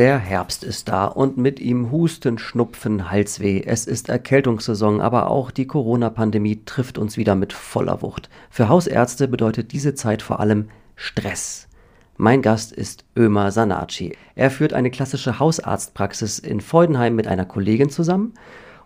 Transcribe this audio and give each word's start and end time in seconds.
Der 0.00 0.16
Herbst 0.16 0.64
ist 0.64 0.88
da 0.88 1.04
und 1.04 1.36
mit 1.36 1.60
ihm 1.60 1.90
Husten, 1.90 2.38
Schnupfen, 2.38 3.10
Halsweh. 3.10 3.64
Es 3.66 3.86
ist 3.86 4.08
Erkältungssaison, 4.08 5.02
aber 5.02 5.28
auch 5.28 5.50
die 5.50 5.66
Corona-Pandemie 5.66 6.62
trifft 6.64 6.96
uns 6.96 7.18
wieder 7.18 7.34
mit 7.34 7.52
voller 7.52 8.00
Wucht. 8.00 8.30
Für 8.48 8.70
Hausärzte 8.70 9.28
bedeutet 9.28 9.72
diese 9.72 9.94
Zeit 9.94 10.22
vor 10.22 10.40
allem 10.40 10.70
Stress. 10.96 11.68
Mein 12.16 12.40
Gast 12.40 12.72
ist 12.72 13.04
Ömer 13.14 13.50
Sanaci. 13.50 14.16
Er 14.36 14.50
führt 14.50 14.72
eine 14.72 14.90
klassische 14.90 15.38
Hausarztpraxis 15.38 16.38
in 16.38 16.62
Feudenheim 16.62 17.14
mit 17.14 17.28
einer 17.28 17.44
Kollegin 17.44 17.90
zusammen 17.90 18.32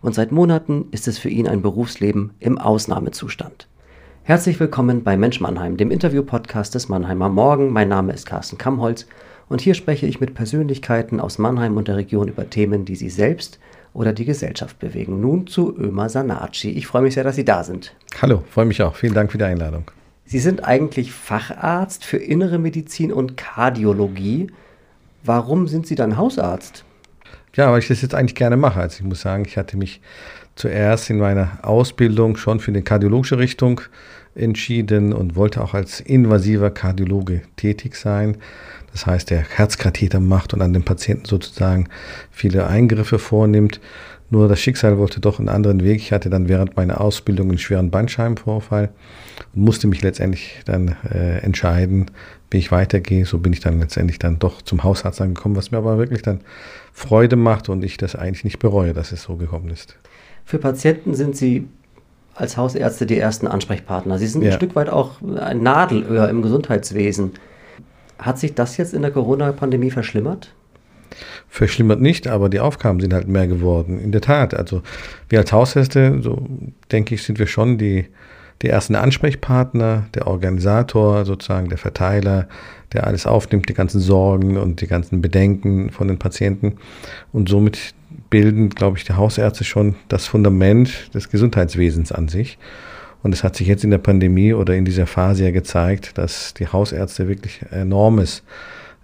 und 0.01 0.15
seit 0.15 0.33
Monaten 0.33 0.89
ist 0.91 1.07
es 1.07 1.17
für 1.17 1.29
ihn 1.29 1.47
ein 1.47 1.61
Berufsleben 1.61 2.33
im 2.41 2.57
Ausnahmezustand. 2.57 3.69
Herzlich 4.23 4.59
willkommen 4.59 5.05
bei 5.05 5.15
Mensch 5.15 5.39
Mannheim, 5.39 5.77
dem 5.77 5.91
Interview-Podcast 5.91 6.75
des 6.75 6.89
Mannheimer 6.89 7.29
Morgen. 7.29 7.71
Mein 7.71 7.87
Name 7.87 8.11
ist 8.11 8.25
Carsten 8.25 8.57
Kammholz 8.57 9.07
und 9.49 9.61
hier 9.61 9.73
spreche 9.73 10.07
ich 10.07 10.19
mit 10.19 10.33
Persönlichkeiten 10.33 11.19
aus 11.19 11.37
Mannheim 11.37 11.77
und 11.77 11.87
der 11.87 11.97
Region 11.97 12.27
über 12.27 12.49
Themen, 12.49 12.85
die 12.85 12.95
sie 12.95 13.09
selbst 13.09 13.59
oder 13.93 14.11
die 14.11 14.25
Gesellschaft 14.25 14.77
bewegen. 14.79 15.21
Nun 15.21 15.47
zu 15.47 15.75
Ömer 15.75 16.09
Sanaci. 16.09 16.71
Ich 16.71 16.87
freue 16.87 17.01
mich 17.01 17.13
sehr, 17.13 17.23
dass 17.23 17.37
Sie 17.37 17.45
da 17.45 17.63
sind. 17.63 17.95
Hallo, 18.21 18.43
freue 18.49 18.65
mich 18.65 18.81
auch. 18.83 18.95
Vielen 18.95 19.13
Dank 19.13 19.31
für 19.31 19.37
die 19.37 19.45
Einladung. 19.45 19.89
Sie 20.25 20.39
sind 20.39 20.65
eigentlich 20.65 21.11
Facharzt 21.13 22.03
für 22.03 22.17
Innere 22.17 22.59
Medizin 22.59 23.13
und 23.13 23.37
Kardiologie. 23.37 24.51
Warum 25.23 25.67
sind 25.67 25.87
Sie 25.87 25.95
dann 25.95 26.17
Hausarzt? 26.17 26.83
Ja, 27.55 27.71
weil 27.71 27.79
ich 27.79 27.87
das 27.87 28.01
jetzt 28.01 28.13
eigentlich 28.13 28.35
gerne 28.35 28.57
mache. 28.57 28.81
Also 28.81 28.99
ich 28.99 29.05
muss 29.05 29.21
sagen, 29.21 29.45
ich 29.45 29.55
hatte 29.55 29.77
mich 29.77 30.01
zuerst 30.55 31.09
in 31.09 31.19
meiner 31.19 31.59
Ausbildung 31.61 32.35
schon 32.35 32.59
für 32.59 32.71
eine 32.71 32.81
kardiologische 32.81 33.37
Richtung 33.37 33.81
entschieden 34.35 35.13
und 35.13 35.35
wollte 35.35 35.63
auch 35.63 35.73
als 35.73 36.01
invasiver 36.01 36.69
Kardiologe 36.69 37.43
tätig 37.55 37.95
sein. 37.95 38.37
Das 38.95 39.05
heißt, 39.05 39.29
der 39.29 39.41
Herzkatheter 39.41 40.21
macht 40.21 40.53
und 40.53 40.61
an 40.61 40.71
den 40.71 40.83
Patienten 40.83 41.25
sozusagen 41.25 41.89
viele 42.31 42.65
Eingriffe 42.65 43.19
vornimmt. 43.19 43.81
Nur 44.29 44.47
das 44.47 44.61
Schicksal 44.61 44.97
wollte 44.97 45.19
doch 45.19 45.37
einen 45.37 45.49
anderen 45.49 45.83
Weg. 45.83 45.97
Ich 45.97 46.13
hatte 46.13 46.29
dann 46.29 46.47
während 46.47 46.77
meiner 46.77 47.01
Ausbildung 47.01 47.49
einen 47.49 47.57
schweren 47.57 47.91
Bandscheibenvorfall 47.91 48.91
und 49.53 49.61
musste 49.61 49.87
mich 49.87 50.01
letztendlich 50.01 50.61
dann 50.63 50.95
äh, 51.13 51.39
entscheiden, 51.39 52.09
wie 52.49 52.57
ich 52.57 52.71
weitergehe. 52.71 53.25
So 53.25 53.39
bin 53.39 53.51
ich 53.51 53.59
dann 53.59 53.81
letztendlich 53.81 54.17
dann 54.17 54.39
doch 54.39 54.61
zum 54.61 54.85
Hausarzt 54.85 55.19
angekommen, 55.19 55.57
was 55.57 55.71
mir 55.71 55.77
aber 55.77 55.97
wirklich 55.97 56.21
dann 56.21 56.39
Freude 56.93 57.35
macht 57.35 57.67
und 57.67 57.83
ich 57.83 57.97
das 57.97 58.15
eigentlich 58.15 58.45
nicht 58.45 58.59
bereue, 58.59 58.93
dass 58.93 59.11
es 59.11 59.23
so 59.23 59.35
gekommen 59.35 59.67
ist. 59.71 59.97
Für 60.45 60.57
Patienten 60.57 61.15
sind 61.15 61.35
Sie 61.35 61.67
als 62.33 62.55
Hausärzte 62.55 63.05
die 63.05 63.19
ersten 63.19 63.45
Ansprechpartner. 63.45 64.19
Sie 64.19 64.27
sind 64.27 64.41
ja. 64.41 64.51
ein 64.51 64.55
Stück 64.55 64.73
weit 64.73 64.87
auch 64.87 65.21
ein 65.21 65.61
Nadelöhr 65.63 66.29
im 66.29 66.41
Gesundheitswesen. 66.41 67.33
Hat 68.17 68.39
sich 68.39 68.53
das 68.53 68.77
jetzt 68.77 68.93
in 68.93 69.01
der 69.01 69.11
Corona-Pandemie 69.11 69.91
verschlimmert? 69.91 70.53
Verschlimmert 71.47 72.01
nicht, 72.01 72.27
aber 72.27 72.49
die 72.49 72.59
Aufgaben 72.59 72.99
sind 72.99 73.13
halt 73.13 73.27
mehr 73.27 73.47
geworden. 73.47 73.99
In 73.99 74.11
der 74.11 74.21
Tat, 74.21 74.53
also 74.53 74.81
wir 75.29 75.39
als 75.39 75.51
Hausärzte, 75.51 76.19
so 76.21 76.45
denke 76.91 77.15
ich, 77.15 77.23
sind 77.23 77.39
wir 77.39 77.47
schon 77.47 77.77
die, 77.77 78.07
die 78.61 78.67
ersten 78.67 78.95
Ansprechpartner, 78.95 80.07
der 80.13 80.27
Organisator 80.27 81.25
sozusagen, 81.25 81.69
der 81.69 81.77
Verteiler, 81.77 82.47
der 82.93 83.07
alles 83.07 83.25
aufnimmt, 83.25 83.69
die 83.69 83.73
ganzen 83.73 83.99
Sorgen 83.99 84.57
und 84.57 84.81
die 84.81 84.87
ganzen 84.87 85.21
Bedenken 85.21 85.91
von 85.91 86.07
den 86.07 86.17
Patienten. 86.17 86.77
Und 87.31 87.49
somit 87.49 87.93
bilden, 88.29 88.69
glaube 88.69 88.97
ich, 88.97 89.03
die 89.03 89.13
Hausärzte 89.13 89.63
schon 89.63 89.95
das 90.07 90.25
Fundament 90.25 91.13
des 91.13 91.29
Gesundheitswesens 91.29 92.11
an 92.11 92.27
sich. 92.27 92.57
Und 93.25 93.33
es 93.33 93.43
hat 93.43 93.55
sich 93.55 93.65
jetzt 93.65 93.83
in 93.83 93.89
der 93.89 93.97
Pandemie 93.97 94.53
oder 94.53 94.75
in 94.75 94.85
dieser 94.85 95.07
Phase 95.07 95.45
ja 95.45 95.49
gezeigt, 95.49 96.15
dass 96.19 96.53
die 96.53 96.67
Hausärzte 96.67 97.27
wirklich 97.27 97.59
enormes 97.71 98.43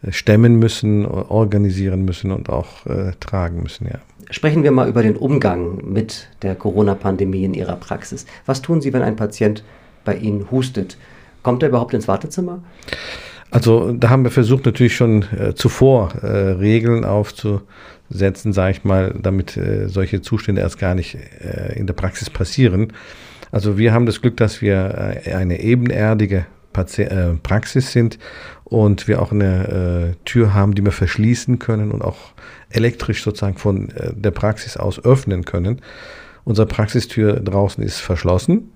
äh, 0.03 0.12
stemmen 0.12 0.59
müssen, 0.59 1.07
organisieren 1.07 2.06
müssen 2.06 2.29
und 2.29 2.47
auch 2.47 2.85
äh, 2.85 3.13
tragen 3.19 3.63
müssen, 3.63 3.88
ja. 3.88 3.97
Sprechen 4.29 4.62
wir 4.62 4.69
mal 4.69 4.88
über 4.88 5.01
den 5.01 5.18
Umgang 5.18 5.91
mit 5.91 6.29
der 6.44 6.53
Corona-Pandemie 6.53 7.45
in 7.45 7.56
Ihrer 7.56 7.75
Praxis. 7.78 8.28
Was 8.45 8.62
tun 8.62 8.79
Sie, 8.79 8.94
wenn 8.94 9.01
ein 9.01 9.16
Patient 9.16 9.63
bei 10.06 10.16
Ihnen 10.16 10.51
hustet? 10.51 10.97
Kommt 11.41 11.63
er 11.63 11.69
überhaupt 11.69 11.95
ins 11.95 12.07
Wartezimmer? 12.07 12.62
Also 13.50 13.91
da 13.91 14.09
haben 14.09 14.24
wir 14.24 14.29
versucht 14.29 14.68
natürlich 14.68 14.95
schon 14.95 15.25
äh, 15.35 15.56
zuvor 15.56 16.13
äh, 16.22 16.28
Regeln 16.28 17.06
aufzusetzen, 17.06 18.53
sage 18.53 18.72
ich 18.74 18.84
mal, 18.84 19.16
damit 19.19 19.57
äh, 19.57 19.88
solche 19.88 20.22
Zustände 20.22 20.62
erst 20.62 20.78
gar 20.78 20.94
nicht 20.94 21.16
äh, 21.16 21.74
in 21.75 21.88
der 21.88 21.95
Praxis 21.95 22.29
passieren. 22.29 22.94
Also 23.51 23.78
wir 23.78 23.94
haben 23.94 24.06
das 24.06 24.22
Glück, 24.22 24.38
dass 24.38 24.62
wir 24.62 25.22
äh, 25.25 25.34
eine 25.34 25.59
ebenerdige 25.62 26.45
äh, 26.75 27.34
Praxis 27.44 27.91
sind 27.91 28.17
und 28.63 29.07
wir 29.07 29.22
auch 29.22 29.34
eine 29.34 30.16
Tür 30.23 30.53
haben, 30.53 30.75
die 30.75 30.85
wir 30.85 30.94
verschließen 30.94 31.59
können 31.59 31.91
und 31.91 32.01
auch 32.01 32.31
elektrisch 32.69 33.22
sozusagen 33.22 33.57
von 33.57 33.89
der 34.13 34.31
Praxis 34.31 34.78
aus 34.78 35.03
öffnen 35.03 35.44
können. 35.44 35.81
Unsere 36.45 36.67
Praxistür 36.67 37.41
draußen 37.41 37.84
ist 37.84 38.00
verschlossen 38.00 38.69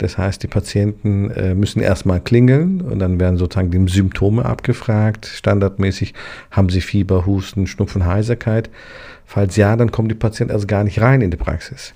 das 0.00 0.16
heißt, 0.16 0.42
die 0.42 0.46
Patienten 0.46 1.30
äh, 1.30 1.54
müssen 1.54 1.80
erstmal 1.80 2.20
klingeln 2.20 2.80
und 2.80 3.00
dann 3.00 3.20
werden 3.20 3.36
sozusagen 3.36 3.70
die 3.70 3.92
Symptome 3.92 4.46
abgefragt. 4.46 5.26
Standardmäßig 5.26 6.14
haben 6.50 6.70
sie 6.70 6.80
Fieber, 6.80 7.26
Husten, 7.26 7.66
Schnupfen, 7.66 8.06
Heiserkeit. 8.06 8.70
Falls 9.26 9.56
ja, 9.56 9.76
dann 9.76 9.92
kommen 9.92 10.08
die 10.08 10.14
Patienten 10.14 10.54
also 10.54 10.66
gar 10.66 10.84
nicht 10.84 11.02
rein 11.02 11.20
in 11.20 11.30
die 11.30 11.36
Praxis. 11.36 11.92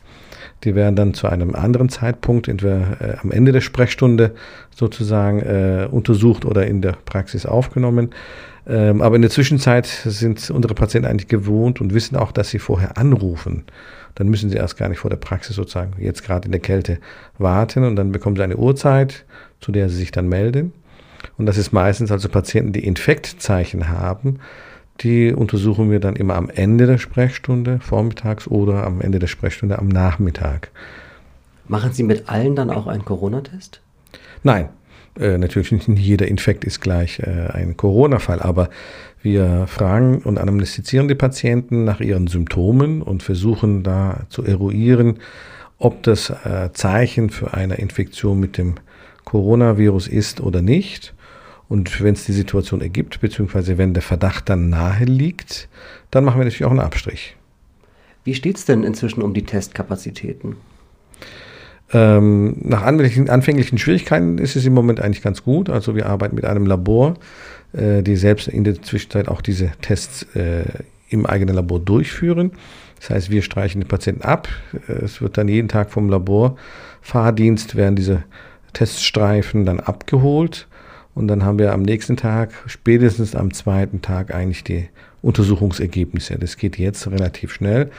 Die 0.64 0.74
werden 0.74 0.96
dann 0.96 1.14
zu 1.14 1.28
einem 1.28 1.54
anderen 1.54 1.88
Zeitpunkt, 1.88 2.48
entweder 2.48 3.00
äh, 3.00 3.16
am 3.22 3.30
Ende 3.30 3.52
der 3.52 3.60
Sprechstunde 3.60 4.34
sozusagen 4.74 5.40
äh, 5.40 5.88
untersucht 5.90 6.44
oder 6.44 6.66
in 6.66 6.80
der 6.82 6.96
Praxis 7.04 7.46
aufgenommen. 7.46 8.10
Ähm, 8.66 9.02
aber 9.02 9.16
in 9.16 9.22
der 9.22 9.30
Zwischenzeit 9.30 9.86
sind 9.86 10.50
unsere 10.50 10.74
Patienten 10.74 11.08
eigentlich 11.08 11.28
gewohnt 11.28 11.80
und 11.80 11.92
wissen 11.92 12.16
auch, 12.16 12.32
dass 12.32 12.50
sie 12.50 12.58
vorher 12.58 12.96
anrufen 12.96 13.64
dann 14.14 14.28
müssen 14.28 14.50
sie 14.50 14.56
erst 14.56 14.76
gar 14.76 14.88
nicht 14.88 14.98
vor 14.98 15.10
der 15.10 15.16
Praxis 15.16 15.56
sozusagen 15.56 15.94
jetzt 15.98 16.22
gerade 16.22 16.46
in 16.46 16.52
der 16.52 16.60
Kälte 16.60 16.98
warten 17.38 17.84
und 17.84 17.96
dann 17.96 18.12
bekommen 18.12 18.36
sie 18.36 18.42
eine 18.42 18.56
Uhrzeit, 18.56 19.24
zu 19.60 19.72
der 19.72 19.88
sie 19.88 19.96
sich 19.96 20.10
dann 20.10 20.28
melden. 20.28 20.72
Und 21.36 21.46
das 21.46 21.56
ist 21.56 21.72
meistens 21.72 22.12
also 22.12 22.28
Patienten, 22.28 22.72
die 22.72 22.84
Infektzeichen 22.84 23.88
haben. 23.88 24.40
Die 25.00 25.32
untersuchen 25.32 25.90
wir 25.90 26.00
dann 26.00 26.16
immer 26.16 26.36
am 26.36 26.48
Ende 26.48 26.86
der 26.86 26.98
Sprechstunde, 26.98 27.80
vormittags 27.80 28.46
oder 28.46 28.84
am 28.84 29.00
Ende 29.00 29.18
der 29.18 29.26
Sprechstunde 29.26 29.78
am 29.78 29.88
Nachmittag. 29.88 30.70
Machen 31.66 31.92
Sie 31.92 32.02
mit 32.02 32.28
allen 32.28 32.56
dann 32.56 32.70
auch 32.70 32.86
einen 32.86 33.04
Corona-Test? 33.04 33.80
Nein, 34.42 34.68
äh, 35.18 35.38
natürlich 35.38 35.72
nicht 35.72 35.88
jeder 35.88 36.28
Infekt 36.28 36.64
ist 36.64 36.80
gleich 36.80 37.20
äh, 37.20 37.48
ein 37.52 37.76
Corona-Fall, 37.76 38.40
aber 38.40 38.68
wir 39.22 39.66
fragen 39.66 40.18
und 40.18 40.38
anamnestizieren 40.38 41.08
die 41.08 41.14
Patienten 41.14 41.84
nach 41.84 42.00
ihren 42.00 42.26
Symptomen 42.26 43.00
und 43.00 43.22
versuchen 43.22 43.82
da 43.82 44.26
zu 44.28 44.44
eruieren, 44.44 45.18
ob 45.78 46.02
das 46.02 46.30
äh, 46.30 46.70
Zeichen 46.72 47.30
für 47.30 47.54
eine 47.54 47.76
Infektion 47.76 48.38
mit 48.38 48.58
dem 48.58 48.74
Coronavirus 49.24 50.08
ist 50.08 50.40
oder 50.40 50.62
nicht. 50.62 51.14
Und 51.68 52.02
wenn 52.02 52.14
es 52.14 52.24
die 52.24 52.32
Situation 52.32 52.80
ergibt, 52.80 53.20
beziehungsweise 53.20 53.78
wenn 53.78 53.94
der 53.94 54.02
Verdacht 54.02 54.48
dann 54.48 54.68
nahe 54.68 55.04
liegt, 55.04 55.68
dann 56.10 56.24
machen 56.24 56.38
wir 56.38 56.44
natürlich 56.44 56.64
auch 56.64 56.70
einen 56.70 56.80
Abstrich. 56.80 57.36
Wie 58.24 58.34
steht 58.34 58.56
es 58.56 58.64
denn 58.64 58.84
inzwischen 58.84 59.22
um 59.22 59.34
die 59.34 59.44
Testkapazitäten? 59.44 60.56
Ähm, 61.92 62.56
nach 62.60 62.82
anfänglichen 62.82 63.78
Schwierigkeiten 63.78 64.38
ist 64.38 64.56
es 64.56 64.64
im 64.64 64.72
Moment 64.72 65.00
eigentlich 65.00 65.22
ganz 65.22 65.42
gut. 65.42 65.68
Also 65.68 65.94
wir 65.94 66.06
arbeiten 66.06 66.34
mit 66.34 66.44
einem 66.44 66.66
Labor, 66.66 67.14
äh, 67.72 68.02
die 68.02 68.16
selbst 68.16 68.48
in 68.48 68.64
der 68.64 68.80
Zwischenzeit 68.82 69.28
auch 69.28 69.42
diese 69.42 69.70
Tests 69.80 70.24
äh, 70.34 70.64
im 71.08 71.26
eigenen 71.26 71.54
Labor 71.54 71.80
durchführen. 71.80 72.52
Das 72.98 73.10
heißt, 73.10 73.30
wir 73.30 73.42
streichen 73.42 73.82
den 73.82 73.88
Patienten 73.88 74.22
ab. 74.22 74.48
Äh, 74.88 75.04
es 75.04 75.20
wird 75.20 75.36
dann 75.36 75.48
jeden 75.48 75.68
Tag 75.68 75.90
vom 75.90 76.08
Laborfahrdienst 76.08 77.76
werden 77.76 77.96
diese 77.96 78.24
Teststreifen 78.72 79.66
dann 79.66 79.78
abgeholt. 79.78 80.66
Und 81.14 81.28
dann 81.28 81.44
haben 81.44 81.58
wir 81.58 81.72
am 81.72 81.82
nächsten 81.82 82.16
Tag, 82.16 82.50
spätestens 82.66 83.36
am 83.36 83.52
zweiten 83.52 84.02
Tag, 84.02 84.34
eigentlich 84.34 84.64
die 84.64 84.88
Untersuchungsergebnisse. 85.22 86.38
Das 86.38 86.56
geht 86.56 86.76
jetzt 86.76 87.10
relativ 87.10 87.52
schnell. 87.52 87.90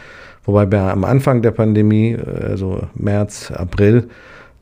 Wobei 0.44 0.66
bei, 0.66 0.80
am 0.80 1.04
Anfang 1.04 1.42
der 1.42 1.52
Pandemie, 1.52 2.16
also 2.18 2.88
März, 2.94 3.52
April, 3.52 4.10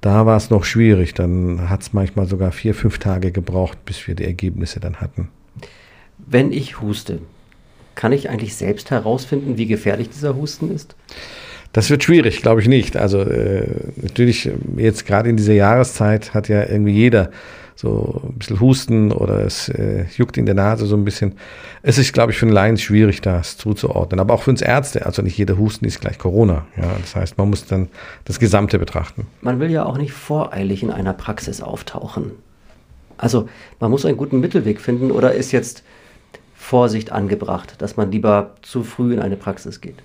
da 0.02 0.26
war 0.26 0.38
es 0.38 0.50
noch 0.50 0.64
schwierig. 0.64 1.14
Dann 1.14 1.70
hat 1.70 1.82
es 1.82 1.94
manchmal 1.94 2.28
sogar 2.28 2.52
vier, 2.52 2.76
fünf 2.76 3.00
Tage 3.00 3.32
gebraucht, 3.32 3.84
bis 3.86 4.08
wir 4.08 4.16
die 4.16 4.26
Ergebnisse 4.26 4.80
dann 4.80 4.98
hatten. 4.98 5.30
Wenn 6.18 6.52
ich 6.52 6.80
huste, 6.80 7.20
kann 7.96 8.12
ich 8.12 8.30
eigentlich 8.30 8.56
selbst 8.56 8.92
herausfinden, 8.92 9.58
wie 9.58 9.66
gefährlich 9.66 10.10
dieser 10.10 10.36
Husten 10.36 10.74
ist? 10.74 10.96
Das 11.74 11.90
wird 11.90 12.04
schwierig, 12.04 12.42
glaube 12.42 12.62
ich 12.62 12.68
nicht. 12.68 12.98
Also 12.98 13.22
äh, 13.22 13.68
natürlich 13.96 14.50
jetzt 14.78 15.06
gerade 15.06 15.30
in 15.30 15.38
dieser 15.38 15.54
Jahreszeit 15.54 16.34
hat 16.34 16.48
ja 16.48 16.64
irgendwie 16.64 16.94
jeder 16.94 17.32
so 17.76 18.22
ein 18.24 18.34
bisschen 18.34 18.60
Husten 18.60 19.12
oder 19.12 19.40
es 19.40 19.70
äh, 19.70 20.06
juckt 20.16 20.38
in 20.38 20.46
der 20.46 20.56
Nase 20.56 20.86
so 20.86 20.96
ein 20.96 21.04
bisschen. 21.04 21.34
Es 21.82 21.98
ist, 21.98 22.14
glaube 22.14 22.32
ich, 22.32 22.38
für 22.38 22.46
einen 22.46 22.54
Laien 22.54 22.78
schwierig, 22.78 23.22
das 23.22 23.58
zuzuordnen. 23.58 24.20
Aber 24.20 24.34
auch 24.34 24.44
für 24.44 24.52
uns 24.52 24.62
Ärzte. 24.62 25.06
Also 25.06 25.22
nicht 25.22 25.38
jeder 25.38 25.58
Husten 25.58 25.86
ist 25.86 26.02
gleich 26.02 26.18
Corona. 26.20 26.66
Ja, 26.78 26.92
das 27.02 27.16
heißt, 27.16 27.38
man 27.38 27.50
muss 27.50 27.66
dann 27.66 27.90
das 28.26 28.40
Gesamte 28.40 28.80
betrachten. 28.80 29.28
Man 29.42 29.60
will 29.60 29.72
ja 29.72 29.86
auch 29.86 29.98
nicht 29.98 30.14
voreilig 30.14 30.84
in 30.84 30.92
einer 30.92 31.14
Praxis 31.14 31.62
auftauchen. 31.62 32.32
Also 33.18 33.48
man 33.80 33.92
muss 33.92 34.06
einen 34.06 34.18
guten 34.18 34.40
Mittelweg 34.40 34.82
finden 34.82 35.12
oder 35.12 35.34
ist 35.34 35.52
jetzt 35.52 35.84
Vorsicht 36.56 37.12
angebracht, 37.12 37.76
dass 37.80 37.98
man 37.98 38.12
lieber 38.12 38.52
zu 38.62 38.84
früh 38.84 39.14
in 39.14 39.20
eine 39.20 39.36
Praxis 39.36 39.82
geht? 39.82 39.98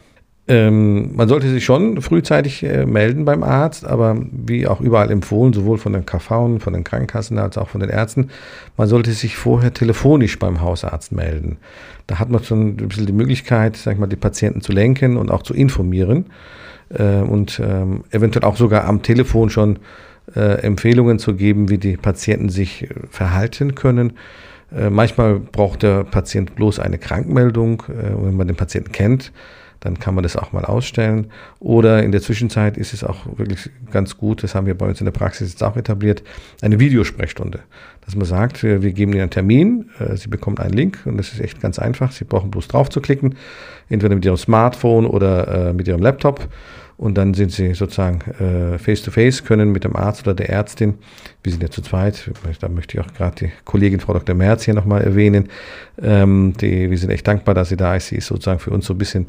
Ähm, 0.51 1.15
man 1.15 1.29
sollte 1.29 1.47
sich 1.51 1.63
schon 1.63 2.01
frühzeitig 2.01 2.63
äh, 2.63 2.87
melden 2.87 3.27
beim 3.27 3.43
Arzt, 3.43 3.85
aber 3.85 4.17
wie 4.33 4.67
auch 4.67 4.81
überall 4.81 5.11
empfohlen, 5.11 5.53
sowohl 5.53 5.77
von 5.77 5.93
den 5.93 6.07
KV, 6.07 6.59
von 6.59 6.73
den 6.73 6.85
Krankenkassen 6.85 7.37
als 7.39 7.59
auch 7.59 7.69
von 7.69 7.83
den 7.83 7.91
Ärzten, 7.91 8.31
man 8.79 8.89
sollte 8.89 9.13
sich 9.13 9.37
vorher 9.37 9.75
telefonisch 9.75 10.39
beim 10.39 10.63
Hausarzt 10.63 11.13
melden. 11.13 11.59
Da 12.07 12.19
hat 12.19 12.31
man 12.31 12.43
schon 12.43 12.69
ein 12.69 12.89
bisschen 12.89 13.05
die 13.05 13.13
Möglichkeit, 13.13 13.77
sag 13.77 13.93
ich 13.93 13.99
mal, 13.99 14.07
die 14.07 14.17
Patienten 14.17 14.63
zu 14.63 14.73
lenken 14.73 15.19
und 15.19 15.31
auch 15.31 15.43
zu 15.43 15.53
informieren 15.53 16.25
äh, 16.89 17.19
und 17.19 17.61
ähm, 17.63 18.05
eventuell 18.11 18.47
auch 18.47 18.57
sogar 18.57 18.85
am 18.85 19.03
Telefon 19.03 19.51
schon 19.51 19.81
äh, 20.35 20.63
Empfehlungen 20.63 21.19
zu 21.19 21.35
geben, 21.35 21.69
wie 21.69 21.77
die 21.77 21.99
Patienten 21.99 22.49
sich 22.49 22.85
äh, 22.85 22.89
verhalten 23.11 23.75
können. 23.75 24.15
Äh, 24.75 24.89
manchmal 24.89 25.41
braucht 25.41 25.83
der 25.83 26.05
Patient 26.05 26.55
bloß 26.57 26.79
eine 26.79 26.97
Krankmeldung, 26.97 27.83
äh, 27.89 28.15
wenn 28.17 28.35
man 28.39 28.47
den 28.47 28.57
Patienten 28.57 28.93
kennt 28.93 29.31
dann 29.81 29.99
kann 29.99 30.15
man 30.15 30.23
das 30.23 30.37
auch 30.37 30.53
mal 30.53 30.65
ausstellen. 30.65 31.29
Oder 31.61 32.03
in 32.03 32.13
der 32.13 32.21
Zwischenzeit 32.21 32.77
ist 32.77 32.93
es 32.93 33.05
auch 33.05 33.39
wirklich 33.39 33.71
ganz 33.91 34.17
gut, 34.17 34.43
das 34.43 34.55
haben 34.55 34.67
wir 34.67 34.77
bei 34.77 34.87
uns 34.87 35.01
in 35.01 35.05
der 35.05 35.13
Praxis 35.13 35.51
jetzt 35.51 35.63
auch 35.63 35.77
etabliert, 35.77 36.23
eine 36.63 36.81
Videosprechstunde. 36.81 37.61
Dass 38.05 38.17
man 38.17 38.25
sagt, 38.25 38.63
wir, 38.63 38.79
geben 38.79 39.13
Ihnen 39.13 39.23
einen 39.23 39.31
Termin, 39.31 39.91
äh, 39.99 40.17
Sie 40.17 40.29
bekommen 40.29 40.59
einen 40.59 40.73
Link 40.73 41.01
und 41.05 41.17
das 41.17 41.33
ist 41.33 41.41
echt 41.41 41.61
ganz 41.61 41.79
einfach. 41.79 42.13
Sie 42.13 42.25
brauchen 42.25 42.51
bloß 42.51 42.69
drauf 42.69 42.89
zu 42.89 43.01
klicken, 43.01 43.37
entweder 43.89 44.15
mit 44.15 44.25
Ihrem 44.25 44.37
Smartphone 44.37 45.07
oder 45.07 45.69
äh, 45.69 45.73
mit 45.73 45.87
Ihrem 45.89 46.01
Laptop 46.01 46.49
und 46.99 47.17
dann 47.17 47.33
sind 47.33 47.53
sie 47.53 47.75
sozusagen 47.75 48.21
äh, 48.33 48.77
face 48.79 49.03
to 49.03 49.11
face, 49.11 49.45
können 49.45 49.73
mit 49.73 49.85
dem 49.85 49.97
Arzt 49.97 50.27
oder 50.27 50.35
der 50.35 50.51
Ärztin, 50.51 50.95
wir 51.43 51.53
sind 51.53 51.63
ja 51.63 51.71
zu 51.71 51.81
zweit, 51.81 52.31
da 52.61 52.69
möchte 52.69 52.99
ich 52.99 53.05
auch 53.05 53.15
gerade 53.15 53.37
die 53.37 53.53
Kollegin 53.65 54.01
Frau 54.01 54.13
Dr. 54.13 54.35
Merz 54.35 54.65
hier 54.65 54.75
nochmal 54.75 55.03
erwähnen, 55.03 55.49
ähm, 56.03 56.53
die, 56.61 56.91
wir 56.91 56.99
sind 56.99 57.11
echt 57.11 57.27
dankbar, 57.27 57.55
dass 57.55 57.71
sie 57.71 57.77
da 57.77 57.97
ist, 57.97 58.09
sie 58.09 58.17
ist 58.17 58.27
sozusagen 58.27 58.59
für 58.59 58.71
uns 58.71 58.85
so 58.85 58.95
ein 58.95 58.99
bisschen 58.99 59.27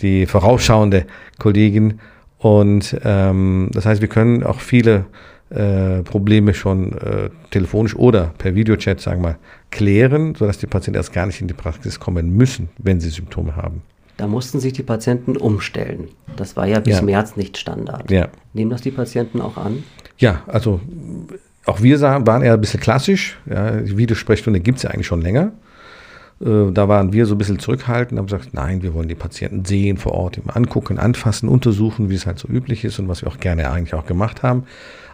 die 0.00 0.26
vorausschauende 0.26 1.06
Kollegin 1.38 2.00
und 2.38 2.96
ähm, 3.04 3.70
das 3.72 3.86
heißt, 3.86 4.00
wir 4.00 4.08
können 4.08 4.42
auch 4.42 4.60
viele 4.60 5.06
äh, 5.50 6.02
Probleme 6.02 6.52
schon 6.52 6.98
äh, 6.98 7.30
telefonisch 7.50 7.94
oder 7.94 8.34
per 8.38 8.56
Videochat, 8.56 9.00
sagen 9.00 9.22
wir 9.22 9.30
mal, 9.30 9.38
klären, 9.70 10.34
sodass 10.34 10.58
die 10.58 10.66
Patienten 10.66 10.96
erst 10.96 11.12
gar 11.12 11.26
nicht 11.26 11.40
in 11.40 11.46
die 11.46 11.54
Praxis 11.54 12.00
kommen 12.00 12.36
müssen, 12.36 12.70
wenn 12.78 12.98
sie 12.98 13.10
Symptome 13.10 13.54
haben. 13.54 13.82
Da 14.16 14.26
mussten 14.26 14.60
sich 14.60 14.72
die 14.72 14.82
Patienten 14.82 15.36
umstellen. 15.36 16.08
Das 16.36 16.56
war 16.56 16.66
ja 16.66 16.80
bis 16.80 16.96
ja. 16.96 17.02
März 17.02 17.36
nicht 17.36 17.58
Standard. 17.58 18.10
Ja. 18.10 18.28
Nehmen 18.52 18.70
das 18.70 18.82
die 18.82 18.92
Patienten 18.92 19.40
auch 19.40 19.56
an? 19.56 19.82
Ja, 20.18 20.42
also 20.46 20.80
auch 21.66 21.82
wir 21.82 22.00
waren 22.00 22.42
eher 22.42 22.54
ein 22.54 22.60
bisschen 22.60 22.80
klassisch. 22.80 23.38
Ja, 23.46 23.72
die 23.72 23.96
Videosprechstunde 23.96 24.60
gibt 24.60 24.78
es 24.78 24.84
ja 24.84 24.90
eigentlich 24.90 25.06
schon 25.06 25.22
länger. 25.22 25.52
Äh, 26.40 26.70
da 26.72 26.88
waren 26.88 27.12
wir 27.12 27.26
so 27.26 27.34
ein 27.34 27.38
bisschen 27.38 27.58
zurückhaltend, 27.58 28.18
haben 28.18 28.26
gesagt, 28.26 28.50
nein, 28.52 28.82
wir 28.82 28.94
wollen 28.94 29.08
die 29.08 29.14
Patienten 29.14 29.64
sehen 29.64 29.96
vor 29.96 30.12
Ort, 30.12 30.38
immer 30.38 30.56
angucken, 30.56 30.98
anfassen, 30.98 31.48
untersuchen, 31.48 32.10
wie 32.10 32.14
es 32.14 32.26
halt 32.26 32.38
so 32.38 32.48
üblich 32.48 32.84
ist 32.84 32.98
und 32.98 33.08
was 33.08 33.22
wir 33.22 33.28
auch 33.28 33.38
gerne 33.38 33.70
eigentlich 33.70 33.94
auch 33.94 34.06
gemacht 34.06 34.42
haben. 34.42 34.64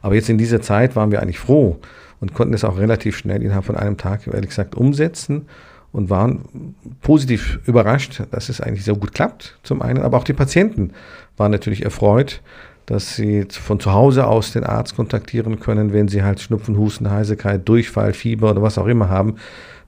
Aber 0.02 0.14
jetzt 0.14 0.29
in 0.29 0.38
dieser 0.38 0.61
Zeit 0.61 0.97
waren 0.97 1.11
wir 1.11 1.23
eigentlich 1.23 1.38
froh 1.38 1.79
und 2.20 2.35
konnten 2.35 2.55
es 2.55 2.64
auch 2.64 2.79
relativ 2.79 3.17
schnell 3.17 3.43
innerhalb 3.43 3.64
von 3.64 3.76
einem 3.76 3.97
Tag, 3.97 4.26
ehrlich 4.26 4.50
gesagt, 4.50 4.75
umsetzen 4.75 5.47
und 5.92 6.10
waren 6.10 6.75
positiv 7.00 7.60
überrascht, 7.66 8.22
dass 8.31 8.48
es 8.48 8.60
eigentlich 8.60 8.84
so 8.84 8.94
gut 8.96 9.12
klappt, 9.12 9.58
zum 9.62 9.82
einen. 9.82 10.02
Aber 10.02 10.19
auch 10.19 10.25
die 10.25 10.32
Patienten 10.32 10.92
waren 11.37 11.50
natürlich 11.50 11.84
erfreut, 11.84 12.42
dass 12.87 13.16
sie 13.16 13.46
von 13.50 13.78
zu 13.81 13.92
Hause 13.92 14.26
aus 14.26 14.52
den 14.52 14.64
Arzt 14.64 14.96
kontaktieren 14.96 15.60
können, 15.60 15.92
wenn 15.92 16.08
sie 16.08 16.22
halt 16.22 16.40
Schnupfen, 16.40 16.76
Husten, 16.76 17.10
Heiserkeit, 17.10 17.69
Durchfall, 17.69 18.12
Fieber 18.12 18.50
oder 18.50 18.62
was 18.62 18.78
auch 18.78 18.87
immer 18.87 19.08
haben. 19.08 19.37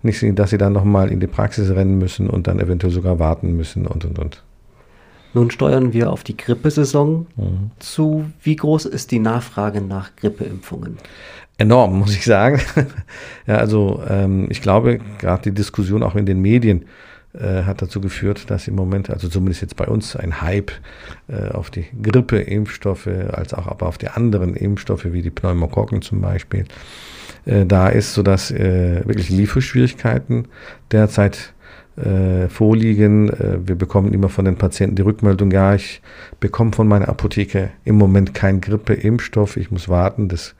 Nicht, 0.02 0.24
dass 0.38 0.50
sie 0.50 0.58
dann 0.58 0.72
nochmal 0.72 1.10
in 1.10 1.20
die 1.20 1.26
Praxis 1.26 1.70
rennen 1.70 1.98
müssen 1.98 2.28
und 2.28 2.46
dann 2.46 2.58
eventuell 2.58 2.92
sogar 2.92 3.18
warten 3.18 3.56
müssen 3.56 3.86
und, 3.86 4.04
und, 4.04 4.18
und. 4.18 4.42
Nun 5.34 5.50
steuern 5.50 5.92
wir 5.92 6.10
auf 6.10 6.24
die 6.24 6.36
Grippesaison 6.36 7.26
mhm. 7.36 7.70
zu. 7.78 8.26
Wie 8.42 8.56
groß 8.56 8.84
ist 8.84 9.10
die 9.12 9.18
Nachfrage 9.18 9.80
nach 9.80 10.14
Grippeimpfungen? 10.16 10.98
Enorm, 11.62 11.98
muss 12.00 12.14
ich 12.14 12.24
sagen. 12.24 12.60
ja, 13.46 13.56
also 13.56 14.02
ähm, 14.08 14.46
ich 14.50 14.62
glaube, 14.62 15.00
gerade 15.18 15.42
die 15.42 15.52
Diskussion 15.52 16.02
auch 16.02 16.14
in 16.14 16.26
den 16.26 16.40
Medien 16.40 16.84
äh, 17.34 17.62
hat 17.62 17.80
dazu 17.80 18.00
geführt, 18.00 18.50
dass 18.50 18.68
im 18.68 18.74
Moment, 18.74 19.08
also 19.08 19.28
zumindest 19.28 19.62
jetzt 19.62 19.76
bei 19.76 19.86
uns, 19.86 20.16
ein 20.16 20.42
Hype 20.42 20.72
äh, 21.28 21.48
auf 21.48 21.70
die 21.70 21.86
Grippeimpfstoffe, 22.02 23.08
als 23.32 23.54
auch 23.54 23.66
aber 23.66 23.86
auf 23.86 23.96
die 23.96 24.08
anderen 24.08 24.54
Impfstoffe 24.54 25.06
wie 25.06 25.22
die 25.22 25.30
Pneumokokken 25.30 26.02
zum 26.02 26.20
Beispiel, 26.20 26.66
äh, 27.46 27.64
da 27.64 27.88
ist, 27.88 28.12
sodass 28.12 28.50
äh, 28.50 29.02
wirklich 29.06 29.30
Lieferschwierigkeiten 29.30 30.48
derzeit 30.90 31.54
äh, 31.96 32.48
vorliegen. 32.48 33.30
Äh, 33.30 33.66
wir 33.66 33.76
bekommen 33.76 34.12
immer 34.12 34.28
von 34.28 34.44
den 34.44 34.56
Patienten 34.56 34.96
die 34.96 35.02
Rückmeldung, 35.02 35.50
ja, 35.50 35.74
ich 35.74 36.02
bekomme 36.40 36.72
von 36.72 36.88
meiner 36.88 37.08
Apotheke 37.08 37.70
im 37.84 37.96
Moment 37.96 38.34
keinen 38.34 38.60
Grippeimpfstoff, 38.60 39.56
ich 39.56 39.70
muss 39.70 39.88
warten, 39.88 40.28
das 40.28 40.54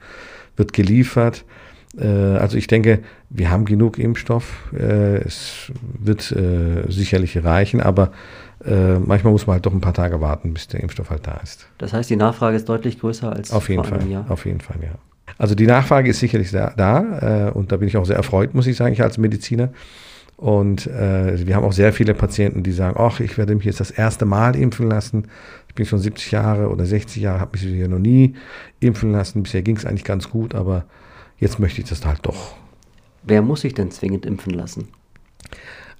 wird 0.55 0.73
geliefert. 0.73 1.45
Äh, 1.97 2.07
also 2.07 2.57
ich 2.57 2.67
denke, 2.67 2.99
wir 3.29 3.49
haben 3.49 3.65
genug 3.65 3.99
Impfstoff. 3.99 4.71
Äh, 4.73 5.17
es 5.17 5.71
wird 5.81 6.31
äh, 6.31 6.89
sicherlich 6.89 7.43
reichen, 7.43 7.81
aber 7.81 8.11
manchmal 8.65 9.33
muss 9.33 9.45
man 9.45 9.55
halt 9.55 9.65
doch 9.65 9.73
ein 9.73 9.81
paar 9.81 9.93
Tage 9.93 10.21
warten, 10.21 10.53
bis 10.53 10.69
der 10.69 10.79
Impfstoff 10.79 11.09
halt 11.09 11.27
da 11.27 11.33
ist. 11.43 11.67
Das 11.79 11.91
heißt, 11.91 12.09
die 12.09 12.15
Nachfrage 12.15 12.55
ist 12.55 12.69
deutlich 12.69 12.97
größer 12.97 13.29
als 13.29 13.51
auf 13.51 13.67
jeden 13.67 13.83
vor 13.83 13.91
einem 13.91 14.03
Fall, 14.03 14.09
Jahr. 14.09 14.25
Auf 14.31 14.45
jeden 14.45 14.61
Fall, 14.61 14.77
ja. 14.81 14.95
Also 15.37 15.53
die 15.53 15.67
Nachfrage 15.67 16.09
ist 16.09 16.21
sicherlich 16.21 16.49
da, 16.49 16.73
da 16.77 17.49
und 17.49 17.73
da 17.73 17.75
bin 17.75 17.89
ich 17.89 17.97
auch 17.97 18.05
sehr 18.05 18.15
erfreut, 18.15 18.53
muss 18.53 18.65
ich 18.65 18.77
sagen, 18.77 18.93
ich 18.93 19.03
als 19.03 19.17
Mediziner. 19.17 19.73
Und 20.37 20.87
äh, 20.87 21.45
wir 21.45 21.55
haben 21.55 21.63
auch 21.63 21.73
sehr 21.73 21.93
viele 21.93 22.13
Patienten, 22.13 22.63
die 22.63 22.71
sagen, 22.71 22.97
ach, 22.99 23.19
ich 23.19 23.37
werde 23.37 23.55
mich 23.55 23.65
jetzt 23.65 23.79
das 23.79 23.91
erste 23.91 24.25
Mal 24.25 24.55
impfen 24.55 24.89
lassen. 24.89 25.27
Ich 25.67 25.75
bin 25.75 25.85
schon 25.85 25.99
70 25.99 26.31
Jahre 26.31 26.69
oder 26.69 26.85
60 26.85 27.21
Jahre, 27.21 27.39
habe 27.39 27.51
mich 27.53 27.61
hier 27.61 27.87
noch 27.87 27.99
nie 27.99 28.35
impfen 28.79 29.11
lassen. 29.11 29.43
Bisher 29.43 29.61
ging 29.61 29.77
es 29.77 29.85
eigentlich 29.85 30.03
ganz 30.03 30.29
gut, 30.29 30.55
aber 30.55 30.85
jetzt 31.37 31.59
möchte 31.59 31.81
ich 31.81 31.89
das 31.89 32.05
halt 32.05 32.19
doch. 32.23 32.55
Wer 33.23 33.41
muss 33.41 33.61
sich 33.61 33.73
denn 33.73 33.91
zwingend 33.91 34.25
impfen 34.25 34.53
lassen? 34.53 34.89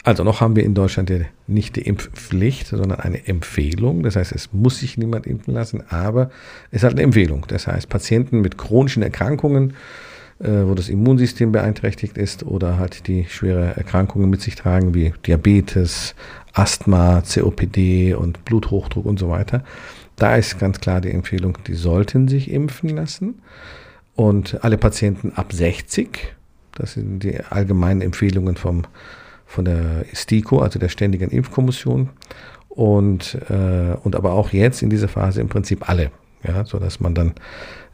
Also 0.03 0.25
noch 0.25 0.41
haben 0.41 0.57
wir 0.57 0.65
in 0.65 0.73
Deutschland 0.73 1.09
ja 1.09 1.19
nicht 1.47 1.77
die 1.77 1.83
Impfpflicht, 1.83 2.67
sondern 2.67 2.99
eine 2.99 3.25
Empfehlung. 3.25 4.03
Das 4.03 4.17
heißt, 4.17 4.33
es 4.33 4.51
muss 4.51 4.79
sich 4.79 4.97
niemand 4.97 5.25
impfen 5.25 5.53
lassen, 5.53 5.81
aber 5.89 6.29
es 6.71 6.77
ist 6.77 6.83
halt 6.83 6.95
eine 6.95 7.03
Empfehlung. 7.03 7.45
Das 7.47 7.67
heißt, 7.67 7.87
Patienten 7.87 8.41
mit 8.41 8.57
chronischen 8.57 9.01
Erkrankungen, 9.01 9.75
wo 10.43 10.73
das 10.75 10.89
Immunsystem 10.89 11.51
beeinträchtigt 11.53 12.17
ist 12.17 12.43
oder 12.43 12.77
halt 12.77 13.07
die 13.07 13.25
schwere 13.29 13.77
Erkrankungen 13.77 14.29
mit 14.29 14.41
sich 14.41 14.55
tragen, 14.55 14.93
wie 14.93 15.13
Diabetes, 15.25 16.15
Asthma, 16.53 17.21
COPD 17.21 18.13
und 18.13 18.43
Bluthochdruck 18.45 19.05
und 19.05 19.19
so 19.19 19.29
weiter. 19.29 19.63
Da 20.15 20.35
ist 20.35 20.59
ganz 20.59 20.79
klar 20.79 21.01
die 21.01 21.11
Empfehlung, 21.11 21.57
die 21.65 21.73
sollten 21.73 22.27
sich 22.27 22.51
impfen 22.51 22.89
lassen. 22.89 23.41
Und 24.15 24.63
alle 24.63 24.77
Patienten 24.77 25.33
ab 25.35 25.53
60, 25.53 26.35
das 26.75 26.93
sind 26.93 27.19
die 27.23 27.39
allgemeinen 27.39 28.01
Empfehlungen 28.01 28.55
vom, 28.55 28.83
von 29.45 29.65
der 29.65 30.05
STIKO, 30.13 30.59
also 30.59 30.77
der 30.77 30.89
Ständigen 30.89 31.31
Impfkommission. 31.31 32.09
Und, 32.69 33.37
äh, 33.49 33.95
und 34.03 34.15
aber 34.15 34.33
auch 34.33 34.51
jetzt 34.51 34.81
in 34.81 34.89
dieser 34.89 35.07
Phase 35.07 35.41
im 35.41 35.49
Prinzip 35.49 35.89
alle, 35.89 36.11
ja, 36.43 36.65
sodass 36.65 36.99
man 36.99 37.15
dann 37.15 37.33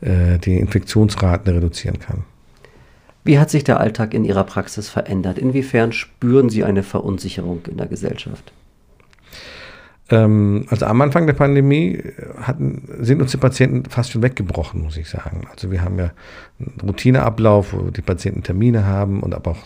äh, 0.02 0.38
die 0.40 0.58
Infektionsraten 0.58 1.54
reduzieren 1.54 2.00
kann. 2.00 2.24
Wie 3.24 3.38
hat 3.40 3.50
sich 3.50 3.64
der 3.64 3.80
Alltag 3.80 4.14
in 4.14 4.24
Ihrer 4.24 4.44
Praxis 4.44 4.90
verändert? 4.90 5.38
Inwiefern 5.38 5.92
spüren 5.92 6.50
Sie 6.50 6.64
eine 6.64 6.84
Verunsicherung 6.84 7.62
in 7.70 7.78
der 7.78 7.88
Gesellschaft? 7.88 8.54
Ähm, 10.10 10.66
also 10.70 10.86
am 10.86 11.02
Anfang 11.02 11.28
der 11.28 11.34
Pandemie 11.34 12.02
hatten, 12.42 12.88
sind 13.00 13.22
uns 13.22 13.32
die 13.32 13.38
Patienten 13.38 13.90
fast 13.90 14.12
schon 14.12 14.24
weggebrochen, 14.24 14.82
muss 14.82 14.98
ich 14.98 15.10
sagen. 15.10 15.48
Also 15.52 15.72
wir 15.72 15.84
haben 15.84 16.00
ja 16.00 16.12
einen 16.60 16.80
Routineablauf, 16.82 17.74
wo 17.74 17.92
die 17.92 18.02
Patienten 18.02 18.44
Termine 18.44 18.86
haben 18.86 19.22
und 19.22 19.36
aber 19.36 19.52
auch 19.52 19.64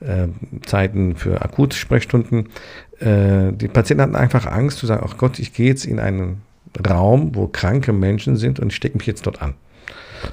äh, 0.00 0.28
Zeiten 0.64 1.16
für 1.16 1.42
Akutsprechstunden. 1.42 2.48
Äh, 3.00 3.52
die 3.52 3.68
Patienten 3.68 4.02
hatten 4.02 4.16
einfach 4.16 4.46
Angst 4.46 4.78
zu 4.78 4.86
sagen, 4.86 5.04
ach 5.08 5.16
Gott, 5.16 5.38
ich 5.38 5.52
gehe 5.52 5.66
jetzt 5.66 5.84
in 5.84 5.98
einen 5.98 6.42
Raum, 6.88 7.34
wo 7.34 7.48
kranke 7.48 7.92
Menschen 7.92 8.36
sind 8.36 8.60
und 8.60 8.68
ich 8.68 8.76
stecke 8.76 8.98
mich 8.98 9.06
jetzt 9.06 9.26
dort 9.26 9.42
an. 9.42 9.54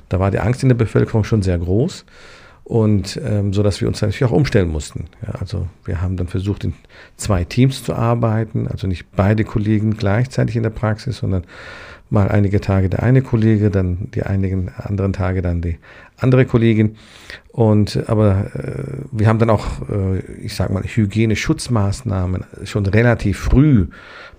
Da 0.09 0.19
war 0.19 0.29
die 0.31 0.39
Angst 0.39 0.61
in 0.61 0.69
der 0.69 0.75
Bevölkerung 0.75 1.23
schon 1.23 1.41
sehr 1.41 1.57
groß 1.57 2.05
und 2.67 3.17
ähm, 3.23 3.53
so 3.53 3.63
dass 3.63 3.79
wir 3.79 3.87
uns 3.87 4.01
natürlich 4.01 4.25
auch 4.25 4.31
umstellen 4.31 4.67
mussten. 4.67 5.05
Ja, 5.25 5.35
also 5.39 5.67
wir 5.85 6.01
haben 6.01 6.17
dann 6.17 6.27
versucht, 6.27 6.65
in 6.65 6.73
zwei 7.15 7.45
Teams 7.45 7.81
zu 7.81 7.95
arbeiten, 7.95 8.67
also 8.67 8.87
nicht 8.87 9.05
beide 9.15 9.45
Kollegen 9.45 9.95
gleichzeitig 9.95 10.57
in 10.57 10.63
der 10.63 10.69
Praxis, 10.69 11.19
sondern 11.19 11.45
mal 12.09 12.27
einige 12.27 12.59
Tage 12.59 12.89
der 12.89 13.03
eine 13.03 13.21
Kollege, 13.21 13.69
dann 13.69 14.11
die 14.13 14.23
einigen 14.23 14.69
anderen 14.75 15.13
Tage 15.13 15.41
dann 15.41 15.61
die 15.61 15.77
andere 16.17 16.45
Kollegin. 16.45 16.97
Und 17.53 18.03
aber 18.09 18.51
äh, 18.53 18.83
wir 19.13 19.27
haben 19.27 19.39
dann 19.39 19.49
auch, 19.49 19.87
äh, 19.89 20.19
ich 20.41 20.53
sage 20.53 20.73
mal, 20.73 20.83
Hygieneschutzmaßnahmen 20.83 22.43
schon 22.65 22.85
relativ 22.85 23.39
früh 23.39 23.87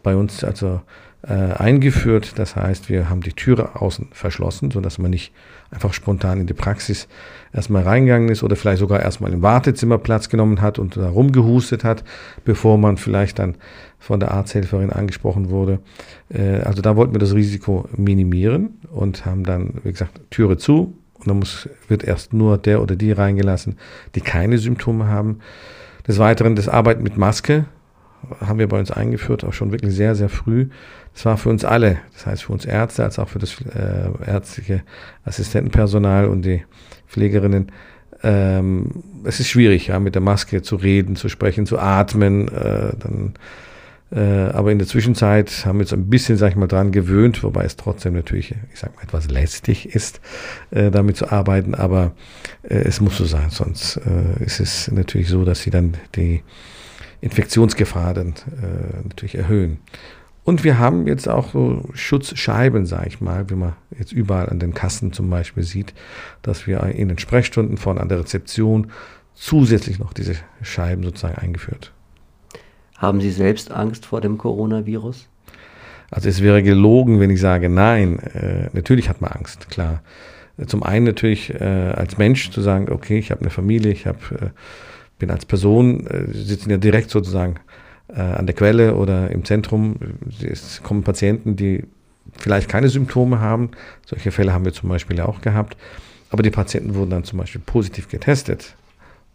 bei 0.02 0.14
uns 0.14 0.44
also 0.44 0.82
äh, 1.22 1.32
eingeführt. 1.32 2.38
Das 2.38 2.56
heißt, 2.56 2.88
wir 2.88 3.10
haben 3.10 3.22
die 3.22 3.32
Türe 3.32 3.80
außen 3.80 4.08
verschlossen, 4.12 4.70
sodass 4.70 4.98
man 4.98 5.10
nicht 5.10 5.32
einfach 5.70 5.92
spontan 5.92 6.40
in 6.40 6.46
die 6.46 6.54
Praxis 6.54 7.08
erstmal 7.52 7.82
reingegangen 7.82 8.28
ist 8.28 8.42
oder 8.42 8.56
vielleicht 8.56 8.78
sogar 8.78 9.00
erstmal 9.00 9.32
im 9.32 9.42
Wartezimmer 9.42 9.98
Platz 9.98 10.28
genommen 10.28 10.62
hat 10.62 10.78
und 10.78 10.96
da 10.96 11.08
rumgehustet 11.08 11.84
hat, 11.84 12.04
bevor 12.44 12.78
man 12.78 12.96
vielleicht 12.96 13.38
dann 13.38 13.56
von 13.98 14.20
der 14.20 14.30
Arzthelferin 14.30 14.90
angesprochen 14.90 15.50
wurde. 15.50 15.80
Äh, 16.28 16.60
also 16.60 16.82
da 16.82 16.96
wollten 16.96 17.14
wir 17.14 17.20
das 17.20 17.34
Risiko 17.34 17.88
minimieren 17.96 18.78
und 18.90 19.26
haben 19.26 19.44
dann, 19.44 19.74
wie 19.82 19.90
gesagt, 19.90 20.20
Türe 20.30 20.56
zu 20.56 20.94
und 21.14 21.26
dann 21.26 21.38
muss, 21.38 21.68
wird 21.88 22.04
erst 22.04 22.32
nur 22.32 22.58
der 22.58 22.80
oder 22.80 22.96
die 22.96 23.12
reingelassen, 23.12 23.76
die 24.14 24.20
keine 24.20 24.58
Symptome 24.58 25.08
haben. 25.08 25.40
Des 26.06 26.18
Weiteren 26.18 26.56
das 26.56 26.68
Arbeiten 26.68 27.02
mit 27.02 27.16
Maske 27.16 27.66
haben 28.40 28.58
wir 28.58 28.68
bei 28.68 28.78
uns 28.78 28.90
eingeführt, 28.90 29.44
auch 29.44 29.52
schon 29.52 29.72
wirklich 29.72 29.94
sehr, 29.94 30.14
sehr 30.14 30.28
früh. 30.28 30.68
Das 31.18 31.24
war 31.24 31.36
für 31.36 31.48
uns 31.48 31.64
alle, 31.64 31.98
das 32.12 32.26
heißt 32.26 32.44
für 32.44 32.52
uns 32.52 32.64
Ärzte 32.64 33.02
als 33.02 33.18
auch 33.18 33.28
für 33.28 33.40
das 33.40 33.60
äh, 33.62 34.08
ärztliche 34.24 34.84
Assistentenpersonal 35.24 36.26
und 36.26 36.42
die 36.42 36.62
Pflegerinnen. 37.08 37.72
Ähm, 38.22 39.02
es 39.24 39.40
ist 39.40 39.48
schwierig, 39.48 39.88
ja, 39.88 39.98
mit 39.98 40.14
der 40.14 40.22
Maske 40.22 40.62
zu 40.62 40.76
reden, 40.76 41.16
zu 41.16 41.28
sprechen, 41.28 41.66
zu 41.66 41.80
atmen. 41.80 42.46
Äh, 42.46 42.92
dann, 43.00 43.34
äh, 44.12 44.52
aber 44.52 44.70
in 44.70 44.78
der 44.78 44.86
Zwischenzeit 44.86 45.66
haben 45.66 45.78
wir 45.78 45.86
uns 45.86 45.92
ein 45.92 46.08
bisschen, 46.08 46.38
sag 46.38 46.50
ich 46.50 46.56
mal, 46.56 46.68
dran 46.68 46.92
gewöhnt, 46.92 47.42
wobei 47.42 47.64
es 47.64 47.74
trotzdem 47.74 48.14
natürlich, 48.14 48.54
ich 48.72 48.78
sag 48.78 48.94
mal, 48.94 49.02
etwas 49.02 49.28
lästig 49.28 49.92
ist, 49.92 50.20
äh, 50.70 50.92
damit 50.92 51.16
zu 51.16 51.32
arbeiten. 51.32 51.74
Aber 51.74 52.12
äh, 52.62 52.76
es 52.76 53.00
muss 53.00 53.16
so 53.16 53.24
sein, 53.24 53.50
sonst 53.50 53.96
äh, 53.96 54.44
ist 54.44 54.60
es 54.60 54.88
natürlich 54.92 55.26
so, 55.26 55.44
dass 55.44 55.62
sie 55.62 55.70
dann 55.70 55.96
die 56.14 56.44
Infektionsgefahr 57.20 58.14
dann 58.14 58.34
äh, 58.62 59.02
natürlich 59.02 59.34
erhöhen. 59.34 59.78
Und 60.48 60.64
wir 60.64 60.78
haben 60.78 61.06
jetzt 61.06 61.28
auch 61.28 61.52
so 61.52 61.82
Schutzscheiben, 61.92 62.86
sage 62.86 63.08
ich 63.08 63.20
mal, 63.20 63.50
wie 63.50 63.54
man 63.54 63.74
jetzt 63.98 64.12
überall 64.12 64.48
an 64.48 64.58
den 64.58 64.72
Kassen 64.72 65.12
zum 65.12 65.28
Beispiel 65.28 65.62
sieht, 65.62 65.92
dass 66.40 66.66
wir 66.66 66.82
in 66.84 67.08
den 67.08 67.18
Sprechstunden 67.18 67.76
von 67.76 67.98
an 67.98 68.08
der 68.08 68.20
Rezeption 68.20 68.90
zusätzlich 69.34 69.98
noch 69.98 70.14
diese 70.14 70.36
Scheiben 70.62 71.02
sozusagen 71.02 71.34
eingeführt. 71.34 71.92
Haben 72.96 73.20
Sie 73.20 73.30
selbst 73.30 73.70
Angst 73.70 74.06
vor 74.06 74.22
dem 74.22 74.38
Coronavirus? 74.38 75.28
Also 76.10 76.30
es 76.30 76.42
wäre 76.42 76.62
gelogen, 76.62 77.20
wenn 77.20 77.28
ich 77.28 77.40
sage 77.40 77.68
nein. 77.68 78.18
Äh, 78.18 78.70
natürlich 78.72 79.10
hat 79.10 79.20
man 79.20 79.32
Angst, 79.32 79.68
klar. 79.68 80.02
Zum 80.66 80.82
einen 80.82 81.04
natürlich 81.04 81.52
äh, 81.60 81.62
als 81.62 82.16
Mensch 82.16 82.52
zu 82.52 82.62
sagen, 82.62 82.90
okay, 82.90 83.18
ich 83.18 83.30
habe 83.30 83.42
eine 83.42 83.50
Familie, 83.50 83.92
ich 83.92 84.06
habe 84.06 84.18
äh, 84.40 84.48
bin 85.18 85.30
als 85.30 85.44
Person, 85.44 86.06
äh, 86.06 86.32
sitzen 86.32 86.70
ja 86.70 86.78
direkt 86.78 87.10
sozusagen 87.10 87.56
äh, 88.08 88.20
an 88.20 88.46
der 88.46 88.54
Quelle 88.54 88.94
oder 88.94 89.30
im 89.30 89.44
Zentrum. 89.44 89.96
Es 90.40 90.82
kommen 90.82 91.02
Patienten, 91.02 91.56
die 91.56 91.84
vielleicht 92.36 92.68
keine 92.68 92.88
Symptome 92.88 93.40
haben. 93.40 93.70
Solche 94.06 94.30
Fälle 94.30 94.52
haben 94.52 94.64
wir 94.64 94.72
zum 94.72 94.88
Beispiel 94.88 95.18
ja 95.18 95.26
auch 95.26 95.40
gehabt. 95.40 95.76
Aber 96.30 96.42
die 96.42 96.50
Patienten 96.50 96.94
wurden 96.94 97.10
dann 97.10 97.24
zum 97.24 97.38
Beispiel 97.38 97.60
positiv 97.64 98.08
getestet, 98.08 98.74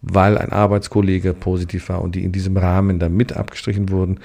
weil 0.01 0.38
ein 0.38 0.51
Arbeitskollege 0.51 1.34
positiv 1.34 1.89
war 1.89 2.01
und 2.01 2.15
die 2.15 2.24
in 2.24 2.32
diesem 2.32 2.56
Rahmen 2.58 3.00
dann 3.00 3.15
mit 3.15 3.36
abgestrichen 3.36 3.89
wurden 3.89 4.20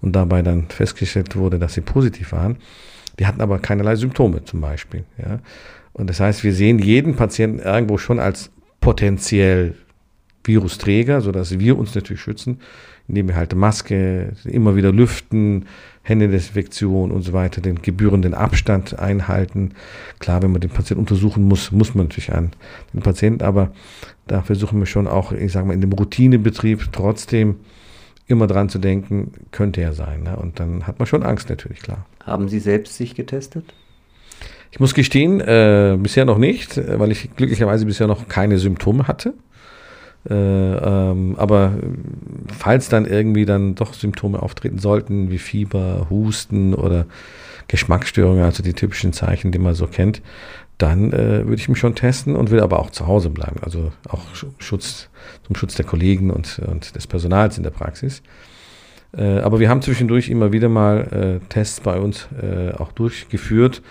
und 0.00 0.12
dabei 0.16 0.42
dann 0.42 0.68
festgestellt 0.68 1.36
wurde, 1.36 1.58
dass 1.58 1.74
sie 1.74 1.82
positiv 1.82 2.32
waren. 2.32 2.56
Die 3.18 3.26
hatten 3.26 3.40
aber 3.40 3.58
keinerlei 3.58 3.96
Symptome 3.96 4.44
zum 4.44 4.60
Beispiel. 4.60 5.04
Ja. 5.18 5.40
Und 5.92 6.10
das 6.10 6.18
heißt, 6.18 6.42
wir 6.44 6.52
sehen 6.52 6.78
jeden 6.78 7.14
Patienten 7.14 7.60
irgendwo 7.60 7.98
schon 7.98 8.18
als 8.18 8.50
potenziell 8.80 9.74
Virusträger, 10.44 11.20
sodass 11.20 11.58
wir 11.58 11.78
uns 11.78 11.94
natürlich 11.94 12.20
schützen, 12.20 12.60
indem 13.08 13.28
wir 13.28 13.36
halt 13.36 13.54
Maske, 13.54 14.32
immer 14.44 14.76
wieder 14.76 14.92
lüften, 14.92 15.66
Händedesinfektion 16.02 17.10
und 17.10 17.22
so 17.22 17.32
weiter, 17.32 17.60
den 17.60 17.82
gebührenden 17.82 18.34
Abstand 18.34 18.98
einhalten. 18.98 19.72
Klar, 20.18 20.42
wenn 20.42 20.52
man 20.52 20.60
den 20.60 20.70
Patienten 20.70 21.00
untersuchen 21.00 21.44
muss, 21.44 21.72
muss 21.72 21.94
man 21.94 22.06
natürlich 22.06 22.32
an 22.32 22.50
den 22.92 23.02
Patienten, 23.02 23.42
aber 23.42 23.72
da 24.26 24.42
versuchen 24.42 24.78
wir 24.78 24.86
schon 24.86 25.06
auch, 25.06 25.32
ich 25.32 25.52
sage 25.52 25.66
mal, 25.66 25.72
in 25.72 25.80
dem 25.80 25.92
Routinebetrieb 25.92 26.88
trotzdem 26.92 27.56
immer 28.26 28.46
dran 28.46 28.68
zu 28.68 28.78
denken, 28.78 29.32
könnte 29.50 29.80
er 29.80 29.92
sein. 29.92 30.22
Ne? 30.22 30.36
Und 30.36 30.60
dann 30.60 30.86
hat 30.86 30.98
man 30.98 31.06
schon 31.06 31.22
Angst 31.22 31.50
natürlich, 31.50 31.80
klar. 31.80 32.06
Haben 32.24 32.48
Sie 32.48 32.58
selbst 32.58 32.96
sich 32.96 33.14
getestet? 33.14 33.64
Ich 34.70 34.80
muss 34.80 34.94
gestehen, 34.94 35.40
äh, 35.40 35.96
bisher 36.00 36.24
noch 36.24 36.38
nicht, 36.38 36.80
weil 36.98 37.12
ich 37.12 37.34
glücklicherweise 37.36 37.86
bisher 37.86 38.06
noch 38.06 38.28
keine 38.28 38.58
Symptome 38.58 39.06
hatte. 39.06 39.34
Äh, 40.28 40.34
ähm, 40.34 41.34
aber 41.36 41.74
falls 42.58 42.88
dann 42.88 43.04
irgendwie 43.04 43.44
dann 43.44 43.74
doch 43.74 43.92
Symptome 43.92 44.42
auftreten 44.42 44.78
sollten, 44.78 45.30
wie 45.30 45.38
Fieber, 45.38 46.06
Husten 46.08 46.74
oder 46.74 47.06
Geschmacksstörungen, 47.68 48.44
also 48.44 48.62
die 48.62 48.72
typischen 48.72 49.12
Zeichen, 49.12 49.52
die 49.52 49.58
man 49.58 49.74
so 49.74 49.86
kennt, 49.86 50.22
dann 50.78 51.12
äh, 51.12 51.44
würde 51.44 51.56
ich 51.56 51.68
mich 51.68 51.78
schon 51.78 51.94
testen 51.94 52.36
und 52.36 52.50
will 52.50 52.60
aber 52.60 52.80
auch 52.80 52.90
zu 52.90 53.06
Hause 53.06 53.30
bleiben. 53.30 53.56
Also 53.62 53.92
auch 54.08 54.22
Schutz, 54.58 55.08
zum 55.46 55.56
Schutz 55.56 55.74
der 55.74 55.84
Kollegen 55.84 56.30
und, 56.30 56.58
und 56.58 56.96
des 56.96 57.06
Personals 57.06 57.56
in 57.58 57.62
der 57.62 57.70
Praxis. 57.70 58.22
Äh, 59.16 59.38
aber 59.38 59.60
wir 59.60 59.68
haben 59.68 59.82
zwischendurch 59.82 60.30
immer 60.30 60.52
wieder 60.52 60.68
mal 60.68 61.40
äh, 61.42 61.46
Tests 61.48 61.80
bei 61.80 61.98
uns 61.98 62.28
äh, 62.42 62.72
auch 62.72 62.92
durchgeführt 62.92 63.82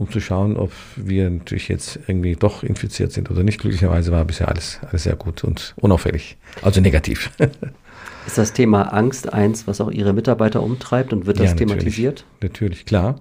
um 0.00 0.10
zu 0.10 0.18
schauen, 0.18 0.56
ob 0.56 0.72
wir 0.96 1.28
natürlich 1.28 1.68
jetzt 1.68 2.00
irgendwie 2.06 2.34
doch 2.34 2.62
infiziert 2.62 3.12
sind 3.12 3.30
oder 3.30 3.42
nicht. 3.42 3.60
Glücklicherweise 3.60 4.10
war 4.10 4.24
bisher 4.24 4.48
alles, 4.48 4.80
alles 4.90 5.02
sehr 5.02 5.14
gut 5.14 5.44
und 5.44 5.74
unauffällig, 5.76 6.38
also 6.62 6.80
negativ. 6.80 7.30
Ist 8.26 8.38
das 8.38 8.54
Thema 8.54 8.94
Angst 8.94 9.32
eins, 9.32 9.66
was 9.66 9.80
auch 9.80 9.90
Ihre 9.90 10.14
Mitarbeiter 10.14 10.62
umtreibt 10.62 11.12
und 11.12 11.26
wird 11.26 11.38
das 11.38 11.50
ja, 11.50 11.54
thematisiert? 11.56 12.24
Natürlich, 12.40 12.52
natürlich, 12.52 12.86
klar. 12.86 13.20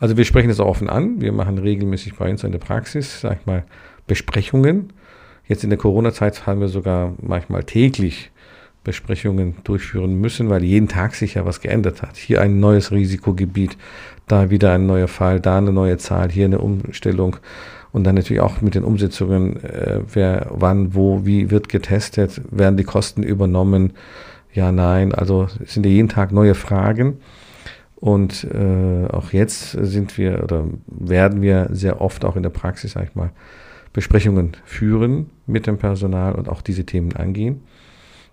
Also 0.00 0.16
wir 0.16 0.24
sprechen 0.24 0.48
das 0.48 0.60
offen 0.60 0.88
an. 0.88 1.20
Wir 1.20 1.32
machen 1.32 1.58
regelmäßig 1.58 2.14
bei 2.14 2.30
uns 2.30 2.42
in 2.42 2.52
der 2.52 2.58
Praxis, 2.58 3.20
sag 3.20 3.40
ich 3.40 3.46
mal, 3.46 3.64
Besprechungen. 4.06 4.92
Jetzt 5.46 5.62
in 5.62 5.70
der 5.70 5.78
Corona-Zeit 5.78 6.46
haben 6.46 6.60
wir 6.60 6.68
sogar 6.68 7.14
manchmal 7.20 7.64
täglich 7.64 8.30
Besprechungen 8.84 9.56
durchführen 9.64 10.20
müssen, 10.20 10.50
weil 10.50 10.62
jeden 10.62 10.88
Tag 10.88 11.14
sich 11.14 11.34
ja 11.34 11.46
was 11.46 11.60
geändert 11.60 12.02
hat. 12.02 12.16
Hier 12.16 12.40
ein 12.42 12.60
neues 12.60 12.92
Risikogebiet, 12.92 13.76
da 14.28 14.50
wieder 14.50 14.72
ein 14.72 14.86
neuer 14.86 15.08
Fall, 15.08 15.40
da 15.40 15.58
eine 15.58 15.72
neue 15.72 15.96
Zahl, 15.96 16.30
hier 16.30 16.44
eine 16.44 16.58
Umstellung 16.58 17.36
und 17.92 18.04
dann 18.04 18.14
natürlich 18.14 18.42
auch 18.42 18.60
mit 18.60 18.74
den 18.74 18.84
Umsetzungen, 18.84 19.62
äh, 19.64 20.00
wer, 20.12 20.48
wann, 20.50 20.94
wo, 20.94 21.24
wie 21.24 21.50
wird 21.50 21.68
getestet, 21.68 22.40
werden 22.50 22.76
die 22.76 22.84
Kosten 22.84 23.22
übernommen, 23.22 23.94
ja, 24.52 24.70
nein, 24.70 25.12
also 25.12 25.48
es 25.64 25.74
sind 25.74 25.84
ja 25.84 25.90
jeden 25.90 26.08
Tag 26.08 26.30
neue 26.30 26.54
Fragen 26.54 27.18
und 27.96 28.44
äh, 28.44 29.06
auch 29.10 29.32
jetzt 29.32 29.72
sind 29.72 30.18
wir 30.18 30.44
oder 30.44 30.64
werden 30.86 31.40
wir 31.40 31.68
sehr 31.72 32.00
oft 32.00 32.24
auch 32.24 32.36
in 32.36 32.42
der 32.42 32.50
Praxis, 32.50 32.92
sag 32.92 33.04
ich 33.04 33.14
mal, 33.14 33.30
Besprechungen 33.92 34.56
führen 34.64 35.30
mit 35.46 35.66
dem 35.66 35.78
Personal 35.78 36.34
und 36.34 36.48
auch 36.48 36.62
diese 36.62 36.84
Themen 36.84 37.14
angehen. 37.14 37.62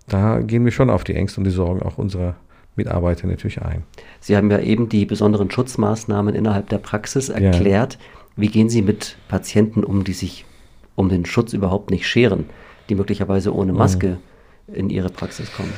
Da 0.08 0.40
gehen 0.40 0.64
wir 0.64 0.72
schon 0.72 0.90
auf 0.90 1.04
die 1.04 1.14
Ängste 1.14 1.40
und 1.40 1.44
die 1.44 1.50
Sorgen 1.50 1.82
auch 1.82 1.98
unserer 1.98 2.36
Mitarbeiter 2.76 3.26
natürlich 3.26 3.62
ein. 3.62 3.82
Sie 4.20 4.36
haben 4.36 4.50
ja 4.50 4.58
eben 4.58 4.88
die 4.88 5.04
besonderen 5.04 5.50
Schutzmaßnahmen 5.50 6.34
innerhalb 6.34 6.68
der 6.68 6.78
Praxis 6.78 7.28
erklärt. 7.28 7.94
Ja. 7.94 8.00
Wie 8.36 8.48
gehen 8.48 8.70
Sie 8.70 8.82
mit 8.82 9.16
Patienten 9.28 9.84
um, 9.84 10.04
die 10.04 10.14
sich 10.14 10.46
um 10.94 11.08
den 11.08 11.26
Schutz 11.26 11.52
überhaupt 11.52 11.90
nicht 11.90 12.06
scheren, 12.06 12.46
die 12.88 12.94
möglicherweise 12.94 13.54
ohne 13.54 13.72
Maske 13.72 14.18
mhm. 14.66 14.74
in 14.74 14.90
ihre 14.90 15.10
Praxis 15.10 15.52
kommen? 15.52 15.72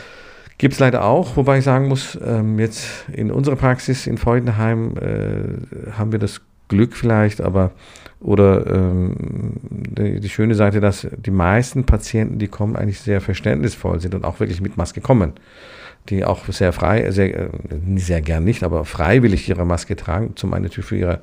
Gibt 0.56 0.74
es 0.74 0.80
leider 0.80 1.04
auch, 1.04 1.36
wobei 1.36 1.58
ich 1.58 1.64
sagen 1.64 1.88
muss, 1.88 2.16
ähm, 2.24 2.60
jetzt 2.60 3.08
in 3.12 3.32
unserer 3.32 3.56
Praxis 3.56 4.06
in 4.06 4.18
Freudenheim 4.18 4.94
äh, 4.96 5.90
haben 5.92 6.12
wir 6.12 6.20
das 6.20 6.40
Glück 6.68 6.94
vielleicht, 6.94 7.40
aber 7.40 7.72
oder 8.20 8.66
ähm, 8.66 9.52
die, 9.62 10.20
die, 10.20 10.28
schöne 10.30 10.54
Seite, 10.54 10.80
dass 10.80 11.06
die 11.16 11.30
meisten 11.30 11.84
Patienten, 11.84 12.38
die 12.38 12.48
kommen, 12.48 12.74
eigentlich 12.74 13.00
sehr 13.00 13.20
verständnisvoll 13.20 14.00
sind 14.00 14.14
und 14.14 14.24
auch 14.24 14.40
wirklich 14.40 14.62
mit 14.62 14.76
Maske 14.76 15.00
kommen 15.00 15.34
die 16.08 16.24
auch 16.24 16.44
sehr 16.48 16.72
frei, 16.72 17.10
sehr, 17.10 17.34
äh, 17.34 17.48
sehr 17.96 18.20
gern 18.20 18.44
nicht, 18.44 18.62
aber 18.62 18.84
freiwillig 18.84 19.48
ihre 19.48 19.64
Maske 19.64 19.96
tragen. 19.96 20.36
Zum 20.36 20.52
einen 20.52 20.64
natürlich 20.64 20.86
für, 20.86 20.96
ihre, 20.96 21.20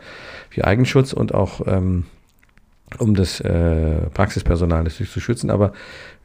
für 0.49 0.65
Eigenschutz 0.65 1.13
und 1.13 1.33
auch 1.33 1.61
ähm, 1.67 2.05
um 2.97 3.15
das 3.15 3.39
äh, 3.39 4.09
Praxispersonal 4.13 4.83
natürlich 4.83 5.11
zu 5.11 5.19
schützen. 5.19 5.49
Aber 5.49 5.71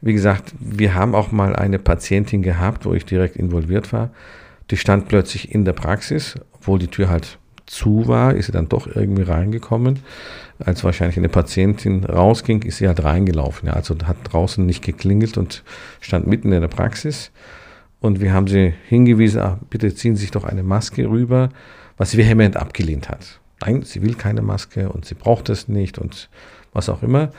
wie 0.01 0.13
gesagt, 0.13 0.53
wir 0.59 0.95
haben 0.95 1.15
auch 1.15 1.31
mal 1.31 1.55
eine 1.55 1.79
Patientin 1.79 2.41
gehabt, 2.41 2.85
wo 2.85 2.93
ich 2.93 3.05
direkt 3.05 3.35
involviert 3.35 3.93
war. 3.93 4.09
Die 4.69 4.77
stand 4.77 5.07
plötzlich 5.07 5.53
in 5.53 5.63
der 5.63 5.73
Praxis, 5.73 6.35
obwohl 6.53 6.79
die 6.79 6.87
Tür 6.87 7.09
halt 7.09 7.37
zu 7.67 8.07
war, 8.07 8.33
ist 8.33 8.47
sie 8.47 8.51
dann 8.51 8.69
doch 8.69 8.87
irgendwie 8.87 9.23
reingekommen. 9.23 9.99
Als 10.59 10.83
wahrscheinlich 10.83 11.17
eine 11.17 11.29
Patientin 11.29 12.03
rausging, 12.03 12.63
ist 12.63 12.77
sie 12.77 12.87
halt 12.87 13.03
reingelaufen. 13.03 13.67
Ja, 13.67 13.73
also 13.73 13.95
hat 14.05 14.17
draußen 14.23 14.65
nicht 14.65 14.83
geklingelt 14.83 15.37
und 15.37 15.63
stand 16.01 16.25
mitten 16.25 16.51
in 16.51 16.61
der 16.61 16.67
Praxis. 16.67 17.31
Und 17.99 18.21
wir 18.21 18.33
haben 18.33 18.47
sie 18.47 18.73
hingewiesen, 18.87 19.41
ach, 19.41 19.57
bitte 19.69 19.93
ziehen 19.93 20.15
Sie 20.15 20.21
sich 20.21 20.31
doch 20.31 20.43
eine 20.43 20.63
Maske 20.63 21.09
rüber, 21.09 21.49
was 21.97 22.11
sie 22.11 22.17
vehement 22.17 22.55
abgelehnt 22.55 23.09
hat. 23.09 23.39
Nein, 23.61 23.81
sie 23.83 24.01
will 24.01 24.15
keine 24.15 24.41
Maske 24.41 24.89
und 24.89 25.05
sie 25.05 25.15
braucht 25.15 25.49
es 25.49 25.67
nicht 25.67 25.97
und 25.97 26.29
was 26.73 26.89
auch 26.89 27.01
immer. 27.01 27.31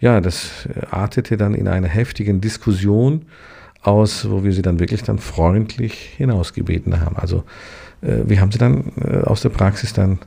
Ja, 0.00 0.20
das 0.20 0.68
artete 0.90 1.36
dann 1.36 1.54
in 1.54 1.68
einer 1.68 1.86
heftigen 1.86 2.40
Diskussion 2.40 3.26
aus, 3.82 4.28
wo 4.28 4.44
wir 4.44 4.52
sie 4.52 4.62
dann 4.62 4.80
wirklich 4.80 5.02
dann 5.02 5.18
freundlich 5.18 5.94
hinausgebeten 6.16 7.00
haben. 7.00 7.16
Also 7.16 7.38
äh, 7.38 7.42
wir 8.02 8.40
haben 8.40 8.52
sie 8.52 8.58
dann 8.58 8.92
äh, 9.00 9.18
aus 9.18 9.42
der 9.42 9.50
Praxis 9.50 9.92
dann 9.92 10.18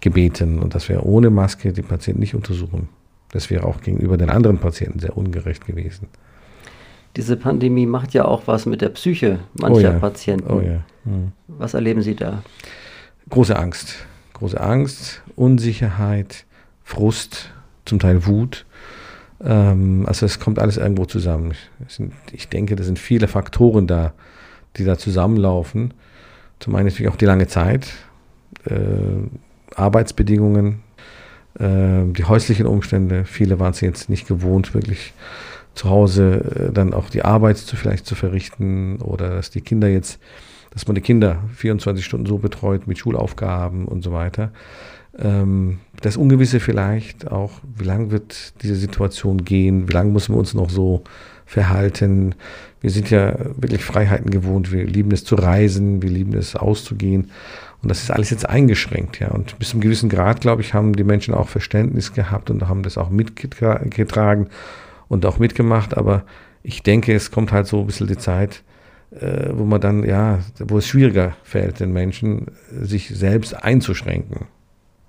gebeten 0.00 0.58
und 0.58 0.74
dass 0.74 0.88
wir 0.88 1.04
ohne 1.06 1.30
Maske 1.30 1.72
die 1.72 1.82
Patienten 1.82 2.20
nicht 2.20 2.34
untersuchen. 2.34 2.88
Das 3.30 3.50
wäre 3.50 3.64
auch 3.64 3.80
gegenüber 3.80 4.16
den 4.16 4.30
anderen 4.30 4.58
Patienten 4.58 4.98
sehr 4.98 5.16
ungerecht 5.16 5.66
gewesen. 5.66 6.08
Diese 7.16 7.36
Pandemie 7.36 7.86
macht 7.86 8.14
ja 8.14 8.24
auch 8.24 8.42
was 8.46 8.66
mit 8.66 8.80
der 8.80 8.88
Psyche 8.90 9.40
mancher 9.54 9.76
oh 9.76 9.80
ja. 9.80 9.98
Patienten. 9.98 10.50
Oh 10.50 10.60
ja. 10.60 10.84
Hm. 11.04 11.32
Was 11.48 11.74
erleben 11.74 12.02
Sie 12.02 12.14
da? 12.14 12.42
Große 13.28 13.56
Angst. 13.56 14.06
Große 14.34 14.60
Angst, 14.60 15.22
Unsicherheit, 15.36 16.46
Frust, 16.82 17.50
zum 17.84 17.98
Teil 17.98 18.26
Wut. 18.26 18.64
Ähm, 19.44 20.04
also 20.06 20.26
es 20.26 20.40
kommt 20.40 20.58
alles 20.58 20.78
irgendwo 20.78 21.04
zusammen. 21.04 21.52
Sind, 21.86 22.12
ich 22.32 22.48
denke, 22.48 22.76
da 22.76 22.82
sind 22.82 22.98
viele 22.98 23.28
Faktoren 23.28 23.86
da, 23.86 24.14
die 24.76 24.84
da 24.84 24.98
zusammenlaufen. 24.98 25.94
Zum 26.62 26.76
einen 26.76 26.86
natürlich 26.86 27.10
auch 27.10 27.16
die 27.16 27.24
lange 27.26 27.48
Zeit, 27.48 27.88
äh, 28.66 28.76
Arbeitsbedingungen, 29.74 30.84
äh, 31.58 32.04
die 32.06 32.22
häuslichen 32.22 32.66
Umstände. 32.66 33.24
Viele 33.24 33.58
waren 33.58 33.72
es 33.72 33.80
jetzt 33.80 34.08
nicht 34.08 34.28
gewohnt, 34.28 34.72
wirklich 34.72 35.12
zu 35.74 35.90
Hause 35.90 36.68
äh, 36.68 36.72
dann 36.72 36.94
auch 36.94 37.10
die 37.10 37.24
Arbeit 37.24 37.58
zu, 37.58 37.74
vielleicht 37.74 38.06
zu 38.06 38.14
verrichten 38.14 39.00
oder 39.00 39.30
dass 39.30 39.50
die 39.50 39.60
Kinder 39.60 39.88
jetzt, 39.88 40.20
dass 40.70 40.86
man 40.86 40.94
die 40.94 41.00
Kinder 41.00 41.42
24 41.56 42.04
Stunden 42.04 42.26
so 42.26 42.38
betreut 42.38 42.86
mit 42.86 42.96
Schulaufgaben 42.96 43.86
und 43.86 44.04
so 44.04 44.12
weiter. 44.12 44.52
Ähm, 45.18 45.80
das 46.00 46.16
Ungewisse 46.16 46.60
vielleicht 46.60 47.28
auch, 47.28 47.54
wie 47.76 47.84
lange 47.84 48.12
wird 48.12 48.62
diese 48.62 48.76
Situation 48.76 49.44
gehen, 49.44 49.88
wie 49.88 49.92
lange 49.92 50.12
müssen 50.12 50.32
wir 50.32 50.38
uns 50.38 50.54
noch 50.54 50.70
so 50.70 51.02
verhalten. 51.46 52.34
Wir 52.80 52.90
sind 52.90 53.10
ja 53.10 53.36
wirklich 53.56 53.84
Freiheiten 53.84 54.30
gewohnt, 54.30 54.72
wir 54.72 54.84
lieben 54.84 55.12
es 55.12 55.24
zu 55.24 55.34
reisen, 55.34 56.02
wir 56.02 56.10
lieben 56.10 56.34
es 56.34 56.56
auszugehen. 56.56 57.30
Und 57.82 57.88
das 57.88 58.02
ist 58.02 58.10
alles 58.10 58.30
jetzt 58.30 58.48
eingeschränkt, 58.48 59.18
ja. 59.18 59.28
Und 59.28 59.58
bis 59.58 59.70
zu 59.70 59.74
einem 59.74 59.82
gewissen 59.82 60.08
Grad, 60.08 60.40
glaube 60.40 60.62
ich, 60.62 60.72
haben 60.72 60.94
die 60.94 61.04
Menschen 61.04 61.34
auch 61.34 61.48
Verständnis 61.48 62.12
gehabt 62.12 62.48
und 62.50 62.68
haben 62.68 62.82
das 62.82 62.96
auch 62.96 63.10
mitgetragen 63.10 64.48
und 65.08 65.26
auch 65.26 65.38
mitgemacht. 65.38 65.96
Aber 65.96 66.24
ich 66.62 66.82
denke, 66.82 67.12
es 67.12 67.30
kommt 67.30 67.50
halt 67.50 67.66
so 67.66 67.80
ein 67.80 67.86
bisschen 67.86 68.06
die 68.06 68.18
Zeit, 68.18 68.62
äh, 69.10 69.50
wo 69.52 69.64
man 69.64 69.80
dann, 69.80 70.04
ja, 70.04 70.38
wo 70.58 70.78
es 70.78 70.86
schwieriger 70.86 71.36
fällt, 71.42 71.80
den 71.80 71.92
Menschen, 71.92 72.46
sich 72.70 73.08
selbst 73.08 73.52
einzuschränken. 73.52 74.46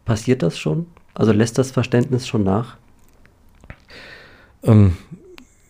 Passiert 0.06 0.42
das 0.42 0.58
schon? 0.58 0.88
Also 1.14 1.32
lässt 1.32 1.58
das 1.58 1.72
Verständnis 1.72 2.28
schon 2.28 2.44
nach? 2.44 2.78
Ähm, 4.64 4.98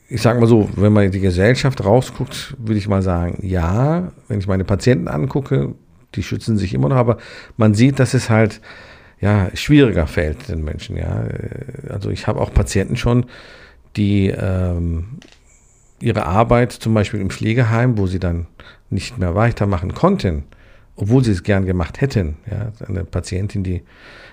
ich 0.10 0.22
sage 0.22 0.40
mal 0.40 0.48
so, 0.48 0.70
wenn 0.76 0.94
man 0.94 1.12
die 1.12 1.20
Gesellschaft 1.20 1.84
rausguckt, 1.84 2.56
würde 2.58 2.78
ich 2.78 2.88
mal 2.88 3.02
sagen, 3.02 3.40
ja. 3.42 4.12
Wenn 4.28 4.40
ich 4.40 4.48
meine 4.48 4.64
Patienten 4.64 5.08
angucke, 5.08 5.76
die 6.16 6.24
schützen 6.24 6.58
sich 6.58 6.74
immer 6.74 6.90
noch, 6.90 6.98
aber 6.98 7.18
man 7.58 7.74
sieht, 7.74 8.00
dass 8.00 8.14
es 8.14 8.30
halt 8.30 8.62
ja 9.20 9.50
schwieriger 9.56 10.06
fällt 10.06 10.50
den 10.50 10.64
Menschen. 10.64 10.98
Ja, 10.98 11.24
also 11.90 12.10
ich 12.10 12.28
habe 12.28 12.42
auch 12.42 12.54
Patienten 12.54 12.98
schon, 12.98 13.26
die 13.96 14.28
ähm, 14.30 15.20
ihre 16.00 16.26
Arbeit 16.26 16.74
zum 16.74 16.94
Beispiel 16.94 17.22
im 17.22 17.30
Pflegeheim, 17.30 17.98
wo 17.98 18.08
sie 18.08 18.20
dann 18.20 18.48
nicht 18.90 19.18
mehr 19.18 19.36
weitermachen 19.36 19.94
konnten, 19.94 20.44
obwohl 20.96 21.24
sie 21.24 21.32
es 21.32 21.44
gern 21.44 21.66
gemacht 21.66 22.02
hätten. 22.02 22.38
Ja, 22.50 22.72
eine 22.88 23.04
Patientin, 23.04 23.64
die 23.64 23.84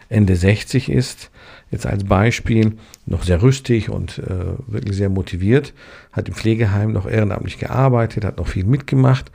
Ende 0.08 0.36
60 0.36 0.90
ist, 0.90 1.30
jetzt 1.70 1.86
als 1.86 2.04
Beispiel, 2.04 2.72
noch 3.06 3.22
sehr 3.22 3.42
rüstig 3.42 3.88
und 3.88 4.18
äh, 4.18 4.56
wirklich 4.66 4.96
sehr 4.96 5.08
motiviert, 5.08 5.72
hat 6.12 6.28
im 6.28 6.34
Pflegeheim 6.34 6.92
noch 6.92 7.08
ehrenamtlich 7.08 7.58
gearbeitet, 7.58 8.24
hat 8.24 8.38
noch 8.38 8.48
viel 8.48 8.64
mitgemacht, 8.64 9.30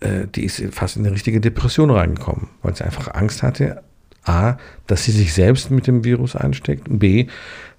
äh, 0.00 0.26
die 0.32 0.44
ist 0.44 0.62
fast 0.70 0.96
in 0.96 1.04
eine 1.04 1.14
richtige 1.14 1.40
Depression 1.40 1.90
reingekommen, 1.90 2.48
weil 2.62 2.76
sie 2.76 2.84
einfach 2.84 3.14
Angst 3.14 3.42
hatte, 3.42 3.82
a, 4.24 4.56
dass 4.86 5.04
sie 5.04 5.12
sich 5.12 5.32
selbst 5.32 5.70
mit 5.70 5.86
dem 5.86 6.04
Virus 6.04 6.36
ansteckt 6.36 6.88
und 6.88 6.98
b, 6.98 7.26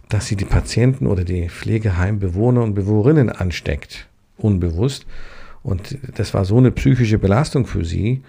dass 0.09 0.27
sie 0.27 0.35
die 0.35 0.45
Patienten 0.45 1.07
oder 1.07 1.23
die 1.23 1.49
Pflegeheimbewohner 1.49 2.63
und 2.63 2.73
Bewohnerinnen 2.73 3.29
ansteckt, 3.29 4.07
unbewusst. 4.37 5.05
Und 5.63 5.97
das 6.15 6.33
war 6.33 6.45
so 6.45 6.57
eine 6.57 6.71
psychische 6.71 7.19
Belastung 7.19 7.65
für 7.65 7.83
sie, 7.83 8.23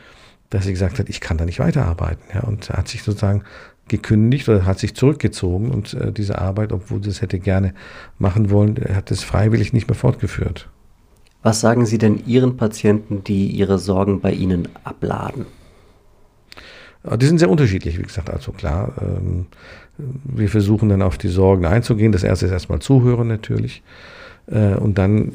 dass 0.50 0.64
sie 0.64 0.72
gesagt 0.72 0.98
hat, 0.98 1.08
ich 1.08 1.20
kann 1.20 1.38
da 1.38 1.44
nicht 1.44 1.58
weiterarbeiten. 1.58 2.22
Ja, 2.34 2.40
und 2.42 2.70
hat 2.70 2.88
sich 2.88 3.02
sozusagen 3.02 3.42
gekündigt 3.88 4.48
oder 4.48 4.66
hat 4.66 4.78
sich 4.78 4.94
zurückgezogen 4.94 5.70
und 5.70 5.94
äh, 5.94 6.12
diese 6.12 6.38
Arbeit, 6.38 6.72
obwohl 6.72 7.02
sie 7.02 7.10
es 7.10 7.22
hätte 7.22 7.38
gerne 7.38 7.74
machen 8.18 8.50
wollen, 8.50 8.76
hat 8.94 9.10
es 9.10 9.22
freiwillig 9.22 9.72
nicht 9.72 9.88
mehr 9.88 9.96
fortgeführt. 9.96 10.68
Was 11.42 11.60
sagen 11.60 11.86
Sie 11.86 11.98
denn 11.98 12.26
Ihren 12.26 12.56
Patienten, 12.56 13.22
die 13.24 13.46
ihre 13.46 13.78
Sorgen 13.78 14.20
bei 14.20 14.32
Ihnen 14.32 14.68
abladen? 14.84 15.46
Die 17.16 17.26
sind 17.26 17.38
sehr 17.38 17.48
unterschiedlich, 17.48 17.96
wie 17.98 18.02
gesagt. 18.02 18.28
Also 18.28 18.50
klar, 18.50 18.92
ähm, 19.00 19.46
wir 19.96 20.48
versuchen 20.48 20.88
dann 20.88 21.00
auf 21.00 21.16
die 21.16 21.28
Sorgen 21.28 21.64
einzugehen. 21.64 22.10
Das 22.10 22.24
erste 22.24 22.46
ist 22.46 22.52
erstmal 22.52 22.80
zuhören 22.80 23.28
natürlich. 23.28 23.82
Äh, 24.46 24.74
und 24.74 24.98
dann 24.98 25.30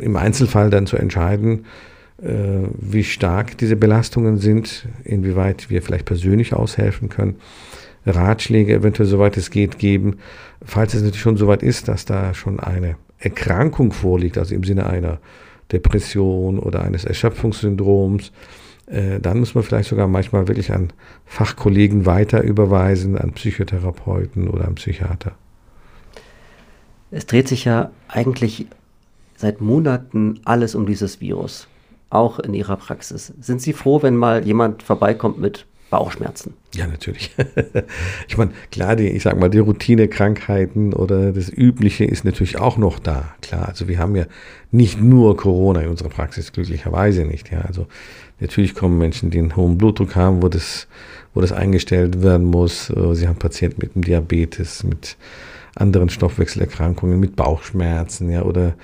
im 0.00 0.16
Einzelfall 0.16 0.68
dann 0.68 0.86
zu 0.86 0.98
entscheiden, 0.98 1.60
äh, 1.60 1.89
wie 2.22 3.04
stark 3.04 3.56
diese 3.56 3.76
Belastungen 3.76 4.36
sind, 4.36 4.86
inwieweit 5.04 5.70
wir 5.70 5.80
vielleicht 5.80 6.04
persönlich 6.04 6.52
aushelfen 6.52 7.08
können. 7.08 7.36
Ratschläge 8.06 8.74
eventuell, 8.74 9.08
soweit 9.08 9.36
es 9.36 9.50
geht, 9.50 9.78
geben, 9.78 10.18
falls 10.62 10.94
es 10.94 11.02
natürlich 11.02 11.20
schon 11.20 11.36
soweit 11.36 11.62
ist, 11.62 11.88
dass 11.88 12.04
da 12.04 12.34
schon 12.34 12.60
eine 12.60 12.96
Erkrankung 13.18 13.92
vorliegt, 13.92 14.38
also 14.38 14.54
im 14.54 14.64
Sinne 14.64 14.86
einer 14.86 15.18
Depression 15.72 16.58
oder 16.58 16.82
eines 16.82 17.04
Erschöpfungssyndroms, 17.04 18.32
äh, 18.86 19.20
dann 19.20 19.38
muss 19.38 19.54
man 19.54 19.62
vielleicht 19.62 19.88
sogar 19.88 20.08
manchmal 20.08 20.48
wirklich 20.48 20.72
an 20.72 20.92
Fachkollegen 21.26 22.06
weiter 22.06 22.42
überweisen, 22.42 23.16
an 23.16 23.32
Psychotherapeuten 23.32 24.48
oder 24.48 24.66
an 24.66 24.74
Psychiater. 24.74 25.32
Es 27.10 27.26
dreht 27.26 27.48
sich 27.48 27.64
ja 27.64 27.90
eigentlich 28.08 28.66
seit 29.36 29.60
Monaten 29.60 30.40
alles 30.44 30.74
um 30.74 30.86
dieses 30.86 31.20
Virus, 31.20 31.68
auch 32.10 32.38
in 32.40 32.54
Ihrer 32.54 32.76
Praxis. 32.76 33.32
Sind 33.40 33.62
Sie 33.62 33.72
froh, 33.72 34.02
wenn 34.02 34.16
mal 34.16 34.44
jemand 34.44 34.82
vorbeikommt 34.82 35.38
mit 35.38 35.66
Bauchschmerzen. 35.90 36.54
Ja, 36.72 36.86
natürlich. 36.86 37.34
ich 38.28 38.38
meine, 38.38 38.52
klar, 38.70 38.94
die, 38.94 39.08
ich 39.08 39.24
sag 39.24 39.38
mal, 39.38 39.50
die 39.50 39.58
Routinekrankheiten 39.58 40.94
oder 40.94 41.32
das 41.32 41.50
Übliche 41.50 42.04
ist 42.04 42.24
natürlich 42.24 42.58
auch 42.58 42.76
noch 42.76 43.00
da. 43.00 43.34
Klar, 43.42 43.68
also 43.68 43.88
wir 43.88 43.98
haben 43.98 44.14
ja 44.14 44.26
nicht 44.70 45.00
nur 45.00 45.36
Corona 45.36 45.82
in 45.82 45.88
unserer 45.88 46.08
Praxis, 46.08 46.52
glücklicherweise 46.52 47.24
nicht. 47.24 47.50
Ja, 47.50 47.62
also 47.62 47.88
natürlich 48.38 48.76
kommen 48.76 48.98
Menschen, 48.98 49.30
die 49.30 49.38
einen 49.38 49.56
hohen 49.56 49.78
Blutdruck 49.78 50.14
haben, 50.14 50.42
wo 50.42 50.48
das, 50.48 50.86
wo 51.34 51.40
das 51.40 51.50
eingestellt 51.50 52.22
werden 52.22 52.46
muss. 52.46 52.88
Äh, 52.90 53.14
sie 53.16 53.26
haben 53.26 53.36
Patienten 53.36 53.80
mit 53.82 53.96
dem 53.96 54.02
Diabetes, 54.02 54.84
mit 54.84 55.16
anderen 55.74 56.08
Stoffwechselerkrankungen, 56.08 57.18
mit 57.18 57.34
Bauchschmerzen, 57.34 58.30
ja, 58.30 58.42
oder 58.42 58.74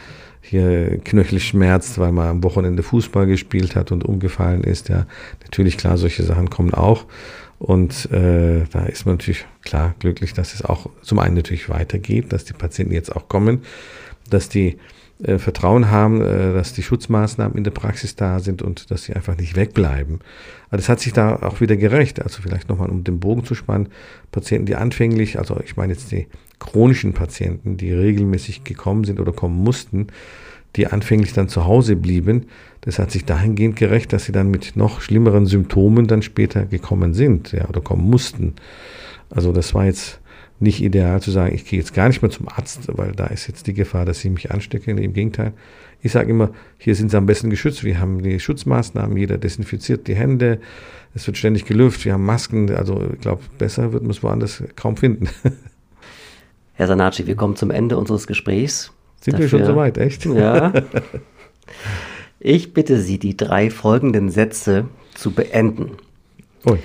hier 0.48 0.98
knöchelschmerzt, 0.98 1.98
weil 1.98 2.12
man 2.12 2.28
am 2.28 2.44
Wochenende 2.44 2.82
Fußball 2.82 3.26
gespielt 3.26 3.74
hat 3.74 3.92
und 3.92 4.04
umgefallen 4.04 4.62
ist. 4.62 4.88
Ja, 4.88 5.06
natürlich 5.42 5.76
klar, 5.76 5.98
solche 5.98 6.22
Sachen 6.22 6.50
kommen 6.50 6.72
auch. 6.72 7.06
Und 7.58 8.10
äh, 8.12 8.64
da 8.70 8.86
ist 8.86 9.06
man 9.06 9.16
natürlich 9.16 9.46
klar 9.62 9.94
glücklich, 9.98 10.34
dass 10.34 10.54
es 10.54 10.64
auch 10.64 10.90
zum 11.02 11.18
einen 11.18 11.34
natürlich 11.34 11.68
weitergeht, 11.68 12.32
dass 12.32 12.44
die 12.44 12.52
Patienten 12.52 12.92
jetzt 12.92 13.14
auch 13.14 13.28
kommen, 13.28 13.62
dass 14.28 14.48
die 14.48 14.78
äh, 15.22 15.38
Vertrauen 15.38 15.90
haben, 15.90 16.20
äh, 16.20 16.52
dass 16.52 16.74
die 16.74 16.82
Schutzmaßnahmen 16.82 17.56
in 17.56 17.64
der 17.64 17.70
Praxis 17.70 18.16
da 18.16 18.38
sind 18.38 18.60
und 18.60 18.90
dass 18.90 19.04
sie 19.04 19.14
einfach 19.14 19.36
nicht 19.36 19.56
wegbleiben. 19.56 20.20
Aber 20.68 20.76
das 20.76 20.88
hat 20.88 21.00
sich 21.00 21.12
da 21.12 21.36
auch 21.36 21.60
wieder 21.60 21.76
gerecht. 21.76 22.22
Also 22.22 22.42
vielleicht 22.42 22.68
nochmal, 22.68 22.90
um 22.90 23.02
den 23.02 23.18
Bogen 23.18 23.44
zu 23.44 23.54
spannen, 23.54 23.88
Patienten, 24.30 24.66
die 24.66 24.76
anfänglich, 24.76 25.38
also 25.38 25.58
ich 25.64 25.76
meine 25.76 25.94
jetzt 25.94 26.12
die 26.12 26.26
chronischen 26.58 27.12
Patienten, 27.14 27.76
die 27.76 27.92
regelmäßig 27.92 28.64
gekommen 28.64 29.04
sind 29.04 29.18
oder 29.18 29.32
kommen 29.32 29.56
mussten, 29.56 30.08
die 30.76 30.86
anfänglich 30.86 31.32
dann 31.32 31.48
zu 31.48 31.64
Hause 31.64 31.96
blieben, 31.96 32.46
das 32.82 32.98
hat 32.98 33.10
sich 33.10 33.24
dahingehend 33.24 33.76
gerecht, 33.76 34.12
dass 34.12 34.26
sie 34.26 34.32
dann 34.32 34.50
mit 34.50 34.76
noch 34.76 35.00
schlimmeren 35.00 35.46
Symptomen 35.46 36.06
dann 36.06 36.22
später 36.22 36.66
gekommen 36.66 37.14
sind, 37.14 37.52
ja, 37.52 37.68
oder 37.68 37.80
kommen 37.80 38.08
mussten. 38.08 38.54
Also 39.30 39.52
das 39.52 39.74
war 39.74 39.86
jetzt 39.86 40.20
nicht 40.58 40.82
ideal 40.82 41.20
zu 41.20 41.30
sagen, 41.30 41.54
ich 41.54 41.64
gehe 41.66 41.78
jetzt 41.78 41.94
gar 41.94 42.08
nicht 42.08 42.22
mehr 42.22 42.30
zum 42.30 42.48
Arzt, 42.48 42.88
weil 42.88 43.12
da 43.12 43.26
ist 43.26 43.46
jetzt 43.46 43.66
die 43.66 43.74
Gefahr, 43.74 44.04
dass 44.04 44.24
ich 44.24 44.30
mich 44.30 44.50
anstecke. 44.50 44.90
Im 44.90 45.12
Gegenteil, 45.12 45.52
ich 46.02 46.12
sage 46.12 46.30
immer, 46.30 46.50
hier 46.78 46.94
sind 46.94 47.10
sie 47.10 47.16
am 47.16 47.26
besten 47.26 47.50
geschützt. 47.50 47.84
Wir 47.84 48.00
haben 48.00 48.22
die 48.22 48.40
Schutzmaßnahmen, 48.40 49.16
jeder 49.16 49.38
desinfiziert 49.38 50.08
die 50.08 50.14
Hände, 50.14 50.60
es 51.14 51.26
wird 51.26 51.36
ständig 51.36 51.64
gelüftet, 51.64 52.06
wir 52.06 52.12
haben 52.14 52.24
Masken. 52.24 52.74
Also 52.74 53.02
ich 53.12 53.20
glaube, 53.20 53.42
besser 53.58 53.92
wird 53.92 54.02
man 54.02 54.10
es 54.10 54.22
woanders 54.22 54.62
kaum 54.76 54.96
finden. 54.96 55.28
Herr 56.74 56.86
Sanacci, 56.86 57.26
wir 57.26 57.36
kommen 57.36 57.56
zum 57.56 57.70
Ende 57.70 57.96
unseres 57.96 58.26
Gesprächs. 58.26 58.92
Sind 59.20 59.34
Dafür, 59.34 59.44
wir 59.44 59.48
schon 59.48 59.64
soweit, 59.64 59.98
echt? 59.98 60.24
Ja. 60.26 60.72
Ich 62.38 62.74
bitte 62.74 63.00
Sie, 63.00 63.18
die 63.18 63.36
drei 63.36 63.70
folgenden 63.70 64.30
Sätze 64.30 64.88
zu 65.14 65.32
beenden. 65.32 65.92
Ui. 66.64 66.78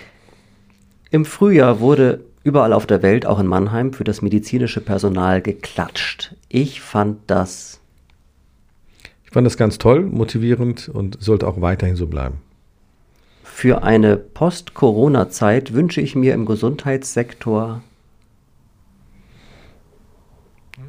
Im 1.11 1.25
Frühjahr 1.25 1.79
wurde 1.79 2.21
überall 2.43 2.73
auf 2.73 2.85
der 2.85 3.01
Welt, 3.01 3.25
auch 3.25 3.39
in 3.39 3.47
Mannheim, 3.47 3.93
für 3.93 4.03
das 4.03 4.21
medizinische 4.21 4.81
Personal 4.81 5.41
geklatscht. 5.41 6.35
Ich 6.49 6.81
fand 6.81 7.19
das. 7.27 7.79
Ich 9.23 9.31
fand 9.31 9.45
das 9.45 9.57
ganz 9.57 9.77
toll, 9.77 10.01
motivierend 10.01 10.89
und 10.89 11.21
sollte 11.21 11.47
auch 11.47 11.61
weiterhin 11.61 11.95
so 11.95 12.07
bleiben. 12.07 12.41
Für 13.43 13.83
eine 13.83 14.17
Post-Corona-Zeit 14.17 15.73
wünsche 15.73 16.01
ich 16.01 16.15
mir 16.15 16.33
im 16.33 16.45
Gesundheitssektor, 16.45 17.83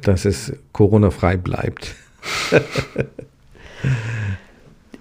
dass 0.01 0.25
es 0.25 0.53
Corona-frei 0.71 1.37
bleibt. 1.37 1.95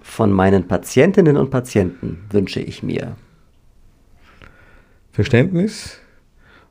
Von 0.03 0.33
meinen 0.33 0.69
Patientinnen 0.69 1.39
und 1.39 1.51
Patienten 1.51 2.27
wünsche 2.31 2.61
ich 2.61 2.83
mir 2.83 3.17
Verständnis 5.13 6.02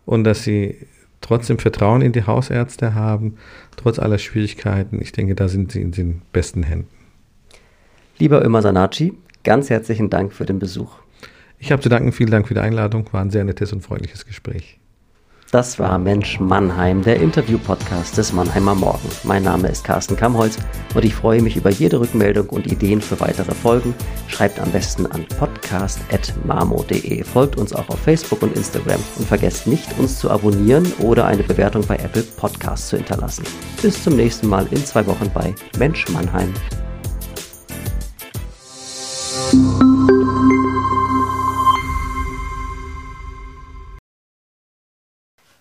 und 0.06 0.24
dass 0.24 0.44
sie 0.44 0.78
trotzdem 1.22 1.60
Vertrauen 1.60 2.02
in 2.02 2.12
die 2.12 2.26
Hausärzte 2.26 2.96
haben, 2.96 3.38
trotz 3.78 4.00
aller 4.00 4.18
Schwierigkeiten. 4.18 5.02
Ich 5.02 5.12
denke, 5.12 5.36
da 5.36 5.48
sind 5.48 5.72
sie 5.72 5.82
in 5.82 5.92
den 5.92 6.22
besten 6.34 6.64
Händen. 6.64 6.90
Lieber 8.18 8.44
Ömer 8.44 8.62
Sanaci, 8.62 9.14
ganz 9.44 9.70
herzlichen 9.70 10.10
Dank 10.10 10.34
für 10.34 10.46
den 10.46 10.60
Besuch. 10.60 10.98
Ich 11.60 11.72
habe 11.72 11.82
zu 11.82 11.90
danken, 11.90 12.12
vielen 12.12 12.32
Dank 12.32 12.48
für 12.48 12.56
die 12.56 12.60
Einladung, 12.60 13.08
war 13.12 13.22
ein 13.22 13.30
sehr 13.30 13.44
nettes 13.44 13.72
und 13.72 13.82
freundliches 13.82 14.26
Gespräch. 14.26 14.81
Das 15.52 15.78
war 15.80 15.98
Mensch 16.00 16.40
Mannheim, 16.40 17.02
der 17.02 17.20
Interview-Podcast 17.20 18.18
des 18.18 18.32
Mannheimer 18.32 18.74
Morgen. 18.74 19.10
Mein 19.24 19.44
Name 19.44 19.68
ist 19.68 19.84
Carsten 19.84 20.16
Kamholz 20.16 20.58
und 20.96 21.04
ich 21.04 21.14
freue 21.14 21.42
mich 21.42 21.58
über 21.58 21.70
jede 21.70 22.00
Rückmeldung 22.00 22.48
und 22.48 22.72
Ideen 22.72 23.02
für 23.02 23.20
weitere 23.20 23.54
Folgen. 23.54 23.94
Schreibt 24.30 24.62
am 24.62 24.72
besten 24.72 25.06
an 25.08 25.26
podcast.mamo.de. 25.38 27.26
Folgt 27.26 27.58
uns 27.58 27.74
auch 27.74 27.90
auf 27.90 28.00
Facebook 28.00 28.42
und 28.44 28.56
Instagram 28.56 29.02
und 29.18 29.28
vergesst 29.28 29.68
nicht, 29.68 30.00
uns 30.00 30.20
zu 30.20 30.32
abonnieren 30.32 30.90
oder 31.00 31.26
eine 31.26 31.44
Bewertung 31.44 31.86
bei 31.86 31.98
Apple 31.98 32.24
Podcasts 32.24 32.88
zu 32.88 32.96
hinterlassen. 32.96 33.44
Bis 33.82 34.02
zum 34.02 34.16
nächsten 34.16 34.48
Mal 34.48 34.66
in 34.72 34.86
zwei 34.86 35.06
Wochen 35.06 35.30
bei 35.34 35.54
Mensch 35.78 36.08
Mannheim. 36.08 36.54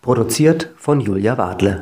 Produziert 0.02 0.70
von 0.76 0.98
Julia 0.98 1.36
Wadle. 1.36 1.78